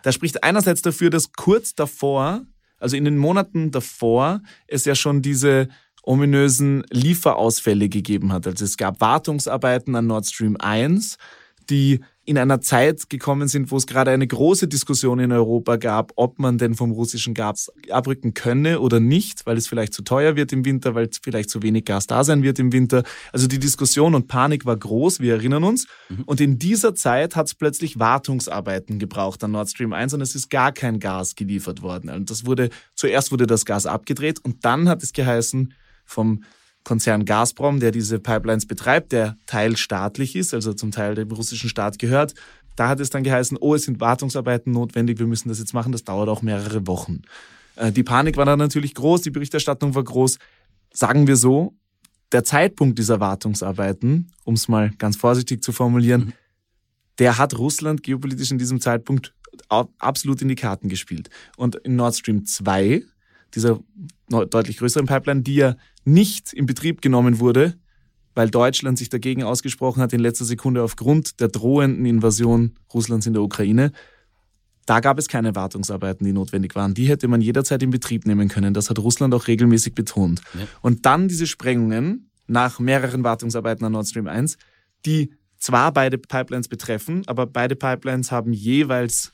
Da 0.03 0.11
spricht 0.11 0.43
einerseits 0.43 0.81
dafür, 0.81 1.09
dass 1.09 1.33
kurz 1.33 1.75
davor, 1.75 2.45
also 2.77 2.95
in 2.95 3.05
den 3.05 3.17
Monaten 3.17 3.71
davor, 3.71 4.41
es 4.67 4.85
ja 4.85 4.95
schon 4.95 5.21
diese 5.21 5.69
ominösen 6.03 6.83
Lieferausfälle 6.89 7.89
gegeben 7.89 8.33
hat. 8.33 8.47
Also 8.47 8.65
es 8.65 8.77
gab 8.77 9.01
Wartungsarbeiten 9.01 9.95
an 9.95 10.07
Nord 10.07 10.25
Stream 10.25 10.57
1, 10.59 11.17
die 11.69 12.01
in 12.23 12.37
einer 12.37 12.61
Zeit 12.61 13.09
gekommen 13.09 13.47
sind, 13.47 13.71
wo 13.71 13.77
es 13.77 13.87
gerade 13.87 14.11
eine 14.11 14.27
große 14.27 14.67
Diskussion 14.67 15.19
in 15.19 15.31
Europa 15.31 15.77
gab, 15.77 16.11
ob 16.17 16.37
man 16.37 16.59
denn 16.59 16.75
vom 16.75 16.91
russischen 16.91 17.33
Gas 17.33 17.71
abrücken 17.89 18.35
könne 18.35 18.79
oder 18.79 18.99
nicht, 18.99 19.47
weil 19.47 19.57
es 19.57 19.67
vielleicht 19.67 19.93
zu 19.93 20.03
teuer 20.03 20.35
wird 20.35 20.53
im 20.53 20.63
Winter, 20.63 20.93
weil 20.93 21.09
vielleicht 21.23 21.49
zu 21.49 21.63
wenig 21.63 21.85
Gas 21.85 22.05
da 22.05 22.23
sein 22.23 22.43
wird 22.43 22.59
im 22.59 22.71
Winter. 22.73 23.03
Also 23.33 23.47
die 23.47 23.57
Diskussion 23.57 24.13
und 24.13 24.27
Panik 24.27 24.67
war 24.67 24.77
groß, 24.77 25.19
wir 25.19 25.33
erinnern 25.33 25.63
uns. 25.63 25.87
Mhm. 26.09 26.23
Und 26.25 26.39
in 26.41 26.59
dieser 26.59 26.93
Zeit 26.93 27.35
hat 27.35 27.47
es 27.47 27.55
plötzlich 27.55 27.97
Wartungsarbeiten 27.97 28.99
gebraucht 28.99 29.43
an 29.43 29.51
Nord 29.51 29.69
Stream 29.69 29.91
1 29.91 30.13
und 30.13 30.21
es 30.21 30.35
ist 30.35 30.51
gar 30.51 30.71
kein 30.71 30.99
Gas 30.99 31.35
geliefert 31.35 31.81
worden. 31.81 32.11
Und 32.11 32.29
das 32.29 32.45
wurde, 32.45 32.69
zuerst 32.93 33.31
wurde 33.31 33.47
das 33.47 33.65
Gas 33.65 33.87
abgedreht 33.87 34.39
und 34.43 34.63
dann 34.63 34.87
hat 34.87 35.01
es 35.01 35.13
geheißen 35.13 35.73
vom 36.05 36.43
Konzern 36.83 37.25
Gazprom, 37.25 37.79
der 37.79 37.91
diese 37.91 38.19
Pipelines 38.19 38.65
betreibt, 38.65 39.11
der 39.11 39.37
teilstaatlich 39.45 40.35
ist, 40.35 40.53
also 40.53 40.73
zum 40.73 40.91
Teil 40.91 41.15
dem 41.15 41.31
russischen 41.31 41.69
Staat 41.69 41.99
gehört. 41.99 42.33
Da 42.75 42.89
hat 42.89 42.99
es 42.99 43.09
dann 43.09 43.23
geheißen, 43.23 43.57
oh, 43.59 43.75
es 43.75 43.83
sind 43.83 43.99
Wartungsarbeiten 43.99 44.71
notwendig, 44.71 45.19
wir 45.19 45.27
müssen 45.27 45.49
das 45.49 45.59
jetzt 45.59 45.73
machen, 45.73 45.91
das 45.91 46.03
dauert 46.03 46.29
auch 46.29 46.41
mehrere 46.41 46.87
Wochen. 46.87 47.21
Äh, 47.75 47.91
die 47.91 48.03
Panik 48.03 48.37
war 48.37 48.45
dann 48.45 48.59
natürlich 48.59 48.95
groß, 48.95 49.21
die 49.21 49.31
Berichterstattung 49.31 49.93
war 49.93 50.03
groß. 50.03 50.37
Sagen 50.93 51.27
wir 51.27 51.35
so, 51.35 51.75
der 52.31 52.43
Zeitpunkt 52.43 52.97
dieser 52.97 53.19
Wartungsarbeiten, 53.19 54.31
um 54.45 54.55
es 54.55 54.67
mal 54.67 54.91
ganz 54.97 55.17
vorsichtig 55.17 55.63
zu 55.63 55.71
formulieren, 55.71 56.21
mhm. 56.21 56.33
der 57.19 57.37
hat 57.37 57.57
Russland 57.57 58.03
geopolitisch 58.03 58.51
in 58.51 58.57
diesem 58.57 58.79
Zeitpunkt 58.79 59.33
absolut 59.67 60.41
in 60.41 60.47
die 60.47 60.55
Karten 60.55 60.89
gespielt. 60.89 61.29
Und 61.57 61.75
in 61.75 61.95
Nord 61.95 62.15
Stream 62.15 62.45
2, 62.45 63.03
dieser 63.55 63.79
deutlich 64.29 64.77
größeren 64.77 65.05
Pipeline, 65.05 65.41
die 65.41 65.55
ja 65.55 65.75
nicht 66.05 66.53
in 66.53 66.65
Betrieb 66.65 67.01
genommen 67.01 67.39
wurde, 67.39 67.75
weil 68.33 68.49
Deutschland 68.49 68.97
sich 68.97 69.09
dagegen 69.09 69.43
ausgesprochen 69.43 70.01
hat 70.01 70.13
in 70.13 70.19
letzter 70.19 70.45
Sekunde 70.45 70.83
aufgrund 70.83 71.39
der 71.39 71.49
drohenden 71.49 72.05
Invasion 72.05 72.75
Russlands 72.93 73.27
in 73.27 73.33
der 73.33 73.41
Ukraine. 73.41 73.91
Da 74.85 74.99
gab 74.99 75.19
es 75.19 75.27
keine 75.27 75.55
Wartungsarbeiten, 75.55 76.25
die 76.25 76.33
notwendig 76.33 76.75
waren. 76.75 76.93
Die 76.93 77.07
hätte 77.07 77.27
man 77.27 77.41
jederzeit 77.41 77.83
in 77.83 77.91
Betrieb 77.91 78.25
nehmen 78.25 78.47
können. 78.47 78.73
Das 78.73 78.89
hat 78.89 78.99
Russland 78.99 79.33
auch 79.33 79.47
regelmäßig 79.47 79.93
betont. 79.93 80.41
Ja. 80.53 80.67
Und 80.81 81.05
dann 81.05 81.27
diese 81.27 81.45
Sprengungen 81.45 82.31
nach 82.47 82.79
mehreren 82.79 83.23
Wartungsarbeiten 83.23 83.85
an 83.85 83.91
Nord 83.91 84.07
Stream 84.07 84.27
1, 84.27 84.57
die 85.05 85.33
zwar 85.57 85.93
beide 85.93 86.17
Pipelines 86.17 86.67
betreffen, 86.67 87.23
aber 87.27 87.45
beide 87.45 87.75
Pipelines 87.75 88.31
haben 88.31 88.51
jeweils 88.51 89.31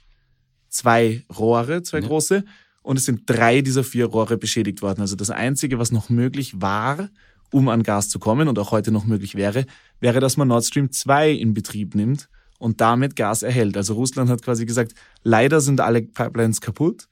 zwei 0.70 1.24
Rohre, 1.36 1.82
zwei 1.84 2.00
ja. 2.00 2.08
große. 2.08 2.44
Und 2.88 2.96
es 2.96 3.04
sind 3.04 3.24
drei 3.26 3.60
dieser 3.60 3.84
vier 3.84 4.06
Rohre 4.06 4.38
beschädigt 4.38 4.82
worden. 4.82 5.02
Also 5.02 5.18
das 5.18 5.30
Einzige, 5.30 5.78
was 5.78 5.92
noch 5.92 6.10
möglich 6.10 6.62
war, 6.62 7.10
um 7.52 7.68
an 7.68 7.84
Gas 7.84 8.08
zu 8.08 8.18
kommen 8.18 8.48
und 8.48 8.58
auch 8.60 8.72
heute 8.72 8.94
noch 8.94 9.04
möglich 9.04 9.36
wäre, 9.36 9.66
wäre, 10.00 10.22
dass 10.22 10.38
man 10.38 10.48
Nord 10.48 10.64
Stream 10.64 10.90
2 10.90 11.32
in 11.32 11.54
Betrieb 11.54 11.96
nimmt 11.96 12.30
und 12.60 12.80
damit 12.80 13.18
Gas 13.18 13.44
erhält. 13.44 13.76
Also 13.76 13.96
Russland 13.96 14.30
hat 14.30 14.42
quasi 14.42 14.66
gesagt, 14.66 14.94
leider 15.22 15.60
sind 15.60 15.82
alle 15.82 16.02
Pipelines 16.02 16.62
kaputt, 16.62 17.10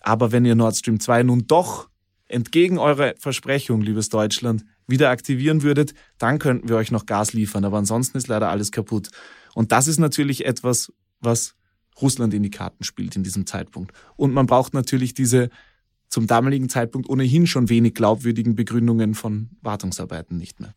aber 0.00 0.30
wenn 0.30 0.44
ihr 0.44 0.56
Nord 0.56 0.76
Stream 0.76 1.00
2 1.00 1.22
nun 1.22 1.46
doch 1.46 1.88
entgegen 2.28 2.76
eurer 2.76 3.14
Versprechung, 3.18 3.80
liebes 3.80 4.10
Deutschland, 4.10 4.66
wieder 4.86 5.08
aktivieren 5.08 5.62
würdet, 5.62 5.94
dann 6.18 6.38
könnten 6.38 6.68
wir 6.68 6.76
euch 6.76 6.90
noch 6.90 7.06
Gas 7.06 7.32
liefern. 7.32 7.64
Aber 7.64 7.78
ansonsten 7.78 8.18
ist 8.18 8.28
leider 8.28 8.50
alles 8.50 8.72
kaputt. 8.72 9.08
Und 9.54 9.72
das 9.72 9.88
ist 9.88 9.98
natürlich 9.98 10.44
etwas, 10.44 10.92
was 11.20 11.54
Russland 12.00 12.34
in 12.34 12.42
die 12.42 12.50
Karten 12.50 12.84
spielt 12.84 13.16
in 13.16 13.22
diesem 13.22 13.46
Zeitpunkt. 13.46 13.92
Und 14.16 14.32
man 14.32 14.46
braucht 14.46 14.74
natürlich 14.74 15.14
diese 15.14 15.50
zum 16.08 16.26
damaligen 16.26 16.68
Zeitpunkt 16.68 17.08
ohnehin 17.08 17.46
schon 17.46 17.68
wenig 17.68 17.94
glaubwürdigen 17.94 18.54
Begründungen 18.54 19.14
von 19.14 19.50
Wartungsarbeiten 19.62 20.38
nicht 20.38 20.60
mehr. 20.60 20.74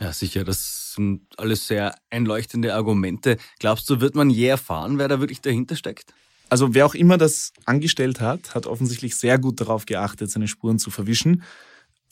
Ja, 0.00 0.12
sicher, 0.14 0.44
das 0.44 0.94
sind 0.94 1.22
alles 1.36 1.66
sehr 1.66 1.94
einleuchtende 2.08 2.74
Argumente. 2.74 3.36
Glaubst 3.58 3.90
du, 3.90 4.00
wird 4.00 4.14
man 4.14 4.30
je 4.30 4.46
erfahren, 4.46 4.96
wer 4.96 5.08
da 5.08 5.20
wirklich 5.20 5.42
dahinter 5.42 5.76
steckt? 5.76 6.14
Also 6.48 6.74
wer 6.74 6.86
auch 6.86 6.94
immer 6.94 7.18
das 7.18 7.52
angestellt 7.66 8.20
hat, 8.20 8.54
hat 8.54 8.66
offensichtlich 8.66 9.14
sehr 9.14 9.38
gut 9.38 9.60
darauf 9.60 9.84
geachtet, 9.84 10.30
seine 10.30 10.48
Spuren 10.48 10.78
zu 10.78 10.90
verwischen. 10.90 11.42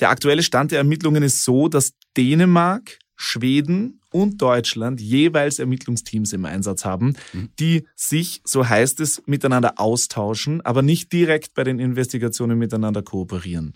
Der 0.01 0.11
aktuelle 0.11 0.43
Stand 0.43 0.71
der 0.71 0.79
Ermittlungen 0.79 1.23
ist 1.23 1.45
so, 1.45 1.69
dass 1.69 1.95
Dänemark, 2.17 2.99
Schweden 3.21 4.01
und 4.11 4.41
Deutschland 4.41 5.01
jeweils 5.01 5.59
Ermittlungsteams 5.59 6.33
im 6.33 6.45
Einsatz 6.45 6.85
haben, 6.85 7.17
mhm. 7.33 7.49
die 7.59 7.85
sich, 7.97 8.41
so 8.45 8.67
heißt 8.67 9.01
es, 9.01 9.23
miteinander 9.27 9.75
austauschen, 9.77 10.61
aber 10.61 10.83
nicht 10.83 11.13
direkt 11.13 11.53
bei 11.55 11.65
den 11.65 11.81
Investigationen 11.81 12.57
miteinander 12.59 13.03
kooperieren. 13.03 13.75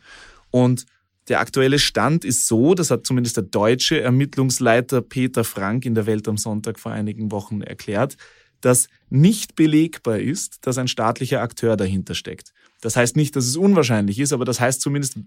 Und 0.53 0.87
der 1.29 1.41
aktuelle 1.41 1.81
Stand 1.81 2.25
ist 2.25 2.47
so, 2.47 2.75
das 2.75 2.93
hat 2.93 3.05
zumindest 3.05 3.37
der 3.37 3.45
deutsche 3.45 4.01
Ermittlungsleiter 4.01 5.03
Peter 5.03 5.43
Frank 5.43 5.85
in 5.87 5.97
der 5.97 6.07
Welt 6.07 6.29
am 6.29 6.37
Sonntag 6.37 6.79
vor 6.79 6.93
einigen 6.93 7.33
Wochen 7.33 7.63
erklärt, 7.63 8.17
dass 8.61 8.87
nicht 9.11 9.57
belegbar 9.57 10.21
ist, 10.21 10.67
dass 10.69 10.79
ein 10.79 10.87
staatlicher 10.87 11.41
Akteur 11.41 11.77
dahinter 11.77 12.15
steckt. 12.15 12.53
Das 12.81 12.95
heißt 12.95 13.17
nicht, 13.17 13.35
dass 13.35 13.47
es 13.47 13.57
unwahrscheinlich 13.57 14.21
ist, 14.21 14.33
aber 14.33 14.45
das 14.45 14.61
heißt 14.61 14.81
zumindest, 14.81 15.19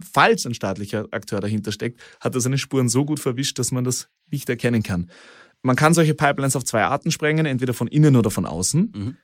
falls 0.00 0.46
ein 0.46 0.54
staatlicher 0.54 1.06
Akteur 1.10 1.40
dahinter 1.40 1.72
steckt, 1.72 2.00
hat 2.20 2.34
er 2.34 2.40
seine 2.40 2.58
Spuren 2.58 2.88
so 2.88 3.04
gut 3.04 3.20
verwischt, 3.20 3.58
dass 3.58 3.72
man 3.72 3.84
das 3.84 4.08
nicht 4.30 4.48
erkennen 4.48 4.82
kann. 4.82 5.10
Man 5.62 5.76
kann 5.76 5.94
solche 5.94 6.14
Pipelines 6.14 6.56
auf 6.56 6.64
zwei 6.64 6.84
Arten 6.84 7.10
sprengen, 7.10 7.46
entweder 7.46 7.74
von 7.74 7.86
innen 7.86 8.16
oder 8.16 8.30
von 8.30 8.46
außen. 8.46 8.92
Mhm. 8.94 9.16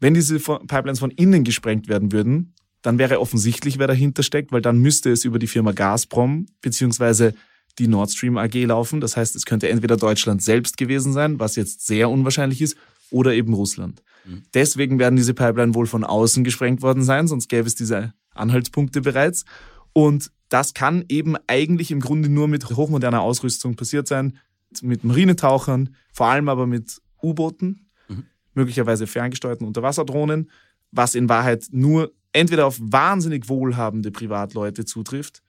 Wenn 0.00 0.14
diese 0.14 0.38
Pipelines 0.38 0.98
von 0.98 1.10
innen 1.10 1.44
gesprengt 1.44 1.88
werden 1.88 2.12
würden, 2.12 2.54
dann 2.82 2.98
wäre 2.98 3.20
offensichtlich, 3.20 3.78
wer 3.78 3.86
dahinter 3.86 4.22
steckt, 4.22 4.52
weil 4.52 4.60
dann 4.60 4.78
müsste 4.78 5.10
es 5.10 5.24
über 5.24 5.38
die 5.38 5.46
Firma 5.46 5.72
Gazprom 5.72 6.46
beziehungsweise 6.60 7.34
die 7.78 7.88
Nord 7.88 8.10
Stream 8.10 8.36
AG 8.36 8.54
laufen. 8.64 9.00
Das 9.00 9.16
heißt, 9.16 9.34
es 9.36 9.46
könnte 9.46 9.68
entweder 9.68 9.96
Deutschland 9.96 10.42
selbst 10.42 10.76
gewesen 10.76 11.12
sein, 11.12 11.40
was 11.40 11.56
jetzt 11.56 11.86
sehr 11.86 12.10
unwahrscheinlich 12.10 12.60
ist, 12.60 12.76
oder 13.10 13.32
eben 13.32 13.54
Russland. 13.54 14.02
Mhm. 14.24 14.42
Deswegen 14.52 14.98
werden 14.98 15.16
diese 15.16 15.34
Pipeline 15.34 15.74
wohl 15.74 15.86
von 15.86 16.04
außen 16.04 16.44
gesprengt 16.44 16.82
worden 16.82 17.02
sein, 17.02 17.28
sonst 17.28 17.48
gäbe 17.48 17.66
es 17.66 17.74
diese 17.74 18.12
Anhaltspunkte 18.34 19.00
bereits. 19.00 19.44
Und 19.94 20.30
das 20.50 20.74
kann 20.74 21.04
eben 21.08 21.36
eigentlich 21.46 21.90
im 21.90 22.00
Grunde 22.00 22.28
nur 22.28 22.48
mit 22.48 22.68
hochmoderner 22.68 23.22
Ausrüstung 23.22 23.76
passiert 23.76 24.06
sein, 24.06 24.38
mit 24.82 25.04
Marinetauchern, 25.04 25.96
vor 26.12 26.26
allem 26.26 26.48
aber 26.48 26.66
mit 26.66 27.00
U-Booten, 27.22 27.86
mhm. 28.08 28.24
möglicherweise 28.52 29.06
ferngesteuerten 29.06 29.66
Unterwasserdrohnen, 29.66 30.50
was 30.90 31.14
in 31.14 31.28
Wahrheit 31.28 31.68
nur 31.70 32.12
entweder 32.32 32.66
auf 32.66 32.78
wahnsinnig 32.80 33.48
wohlhabende 33.48 34.10
Privatleute 34.10 34.84
zutrifft, 34.84 35.42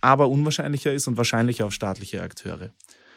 aber 0.00 0.28
unwahrscheinlicher 0.28 0.92
ist 0.92 1.06
und 1.08 1.16
wahrscheinlicher 1.16 1.66
auf 1.66 1.72
staatliche 1.72 2.22
Akteure. 2.22 2.72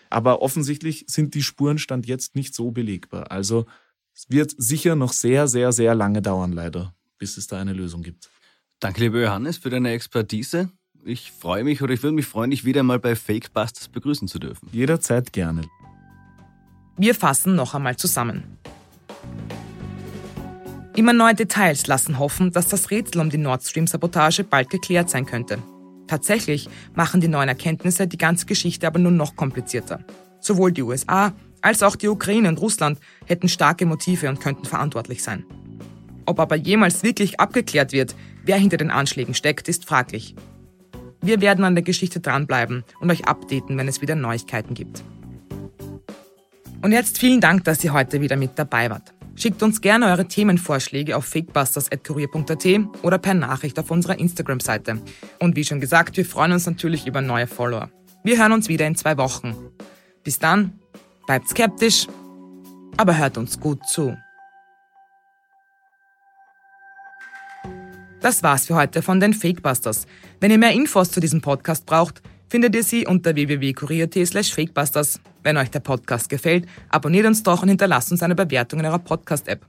Aber 0.10 0.42
offensichtlich 0.42 1.06
sind 1.08 1.34
die 1.34 1.42
Spuren 1.42 1.80
stand 1.80 2.06
jetzt 2.06 2.36
nicht 2.36 2.54
so 2.54 2.72
belegbar. 2.72 3.32
Also 3.32 3.66
es 4.14 4.30
wird 4.30 4.54
sicher 4.56 4.96
noch 4.96 5.12
sehr, 5.12 5.48
sehr, 5.48 5.72
sehr 5.72 5.96
lange 5.96 6.22
dauern, 6.22 6.52
leider, 6.52 6.94
bis 7.18 7.38
es 7.38 7.48
da 7.48 7.60
eine 7.60 7.74
Lösung 7.74 8.04
gibt. 8.04 8.30
Danke, 8.84 9.00
lieber 9.00 9.22
Johannes, 9.22 9.56
für 9.56 9.70
deine 9.70 9.92
Expertise. 9.92 10.70
Ich 11.06 11.32
freue 11.32 11.64
mich 11.64 11.82
oder 11.82 11.94
ich 11.94 12.04
würde 12.04 12.16
mich 12.16 12.26
freuen, 12.26 12.52
dich 12.52 12.66
wieder 12.66 12.84
mal 12.84 13.00
bei 13.00 13.16
Fakebusters 13.16 13.88
begrüßen 13.88 14.28
zu 14.28 14.40
dürfen. 14.40 14.68
Jederzeit 14.74 15.32
gerne. 15.32 15.62
Wir 16.98 17.16
fassen 17.16 17.56
noch 17.56 17.76
einmal 17.76 17.96
zusammen. 17.96 18.58
Immer 20.98 21.14
neue 21.14 21.34
Details 21.34 21.88
lassen 21.88 22.20
hoffen, 22.20 22.52
dass 22.52 22.68
das 22.68 22.92
Rätsel 22.92 23.22
um 23.22 23.30
die 23.30 23.38
Nord 23.38 23.64
Stream-Sabotage 23.64 24.44
bald 24.44 24.70
geklärt 24.70 25.10
sein 25.10 25.26
könnte. 25.26 25.60
Tatsächlich 26.08 26.68
machen 26.94 27.22
die 27.22 27.30
neuen 27.30 27.48
Erkenntnisse 27.48 28.06
die 28.06 28.18
ganze 28.18 28.46
Geschichte 28.46 28.86
aber 28.86 29.00
nur 29.00 29.14
noch 29.14 29.38
komplizierter. 29.38 30.04
Sowohl 30.42 30.74
die 30.74 30.82
USA 30.82 31.32
als 31.62 31.84
auch 31.84 31.96
die 31.96 32.10
Ukraine 32.10 32.50
und 32.50 32.60
Russland 32.60 33.00
hätten 33.28 33.48
starke 33.48 33.86
Motive 33.86 34.28
und 34.28 34.42
könnten 34.42 34.66
verantwortlich 34.66 35.24
sein. 35.24 35.46
Ob 36.26 36.40
aber 36.40 36.56
jemals 36.56 37.04
wirklich 37.04 37.40
abgeklärt 37.40 37.92
wird, 37.92 38.16
wer 38.44 38.58
hinter 38.58 38.78
den 38.78 38.92
Anschlägen 38.92 39.34
steckt, 39.34 39.68
ist 39.68 39.86
fraglich. 39.86 40.36
Wir 41.22 41.42
werden 41.42 41.64
an 41.64 41.76
der 41.76 41.84
Geschichte 41.84 42.20
dranbleiben 42.20 42.84
und 43.00 43.10
euch 43.10 43.26
updaten, 43.26 43.78
wenn 43.78 43.88
es 43.88 44.02
wieder 44.02 44.16
Neuigkeiten 44.16 44.74
gibt. 44.74 45.04
Und 46.82 46.92
jetzt 46.92 47.18
vielen 47.18 47.40
Dank, 47.40 47.64
dass 47.64 47.84
ihr 47.84 47.94
heute 47.94 48.20
wieder 48.20 48.36
mit 48.36 48.52
dabei 48.60 48.90
wart. 48.90 49.14
Schickt 49.36 49.64
uns 49.64 49.82
gerne 49.82 50.08
eure 50.08 50.28
Themenvorschläge 50.28 51.18
auf 51.18 51.26
fakebusters.kurier.at 51.26 52.66
oder 53.02 53.18
per 53.18 53.34
Nachricht 53.34 53.80
auf 53.80 53.90
unserer 53.90 54.20
Instagram-Seite. 54.20 55.02
Und 55.40 55.56
wie 55.56 55.64
schon 55.64 55.80
gesagt, 55.80 56.18
wir 56.18 56.26
freuen 56.26 56.52
uns 56.52 56.66
natürlich 56.66 57.08
über 57.08 57.22
neue 57.22 57.48
Follower. 57.48 57.90
Wir 58.24 58.38
hören 58.38 58.52
uns 58.52 58.68
wieder 58.68 58.86
in 58.86 58.96
zwei 58.96 59.18
Wochen. 59.18 59.56
Bis 60.24 60.40
dann, 60.40 60.80
bleibt 61.26 61.48
skeptisch, 61.48 62.08
aber 62.98 63.18
hört 63.18 63.38
uns 63.38 63.60
gut 63.60 63.86
zu. 63.88 64.16
Das 68.24 68.42
war's 68.42 68.68
für 68.68 68.76
heute 68.76 69.02
von 69.02 69.20
den 69.20 69.34
Fakebusters. 69.34 70.08
Wenn 70.40 70.50
ihr 70.50 70.58
mehr 70.58 70.72
Infos 70.72 71.12
zu 71.12 71.20
diesem 71.20 71.42
Podcast 71.42 71.86
braucht, 71.86 72.22
findet 72.48 72.74
ihr 72.74 72.84
sie 72.84 73.06
unter 73.06 73.36
www.kurier.at 73.36 74.26
slash 74.26 74.54
fakebusters. 74.54 75.20
Wenn 75.44 75.58
euch 75.58 75.70
der 75.72 75.82
Podcast 75.82 76.30
gefällt, 76.30 76.66
abonniert 76.88 77.26
uns 77.26 77.44
doch 77.44 77.64
und 77.64 77.68
hinterlasst 77.68 78.14
uns 78.14 78.24
eine 78.24 78.34
Bewertung 78.34 78.80
in 78.80 78.86
eurer 78.86 79.00
Podcast-App. 79.00 79.66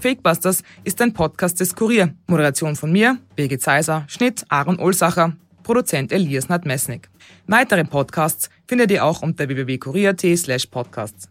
Fakebusters 0.00 0.62
ist 0.82 1.02
ein 1.02 1.12
Podcast 1.12 1.60
des 1.60 1.74
Kurier. 1.74 2.14
Moderation 2.26 2.74
von 2.74 2.90
mir, 2.90 3.18
Birgit 3.36 3.60
Zeiser, 3.60 4.06
Schnitt 4.08 4.46
Aaron 4.48 4.78
Olsacher, 4.78 5.36
Produzent 5.62 6.10
Elias 6.10 6.48
Nadmesnik. 6.48 7.10
Weitere 7.48 7.84
Podcasts 7.84 8.48
findet 8.66 8.90
ihr 8.92 9.04
auch 9.04 9.20
unter 9.20 9.46
www.kurier.at 9.46 10.38
slash 10.38 10.64
podcasts. 10.64 11.29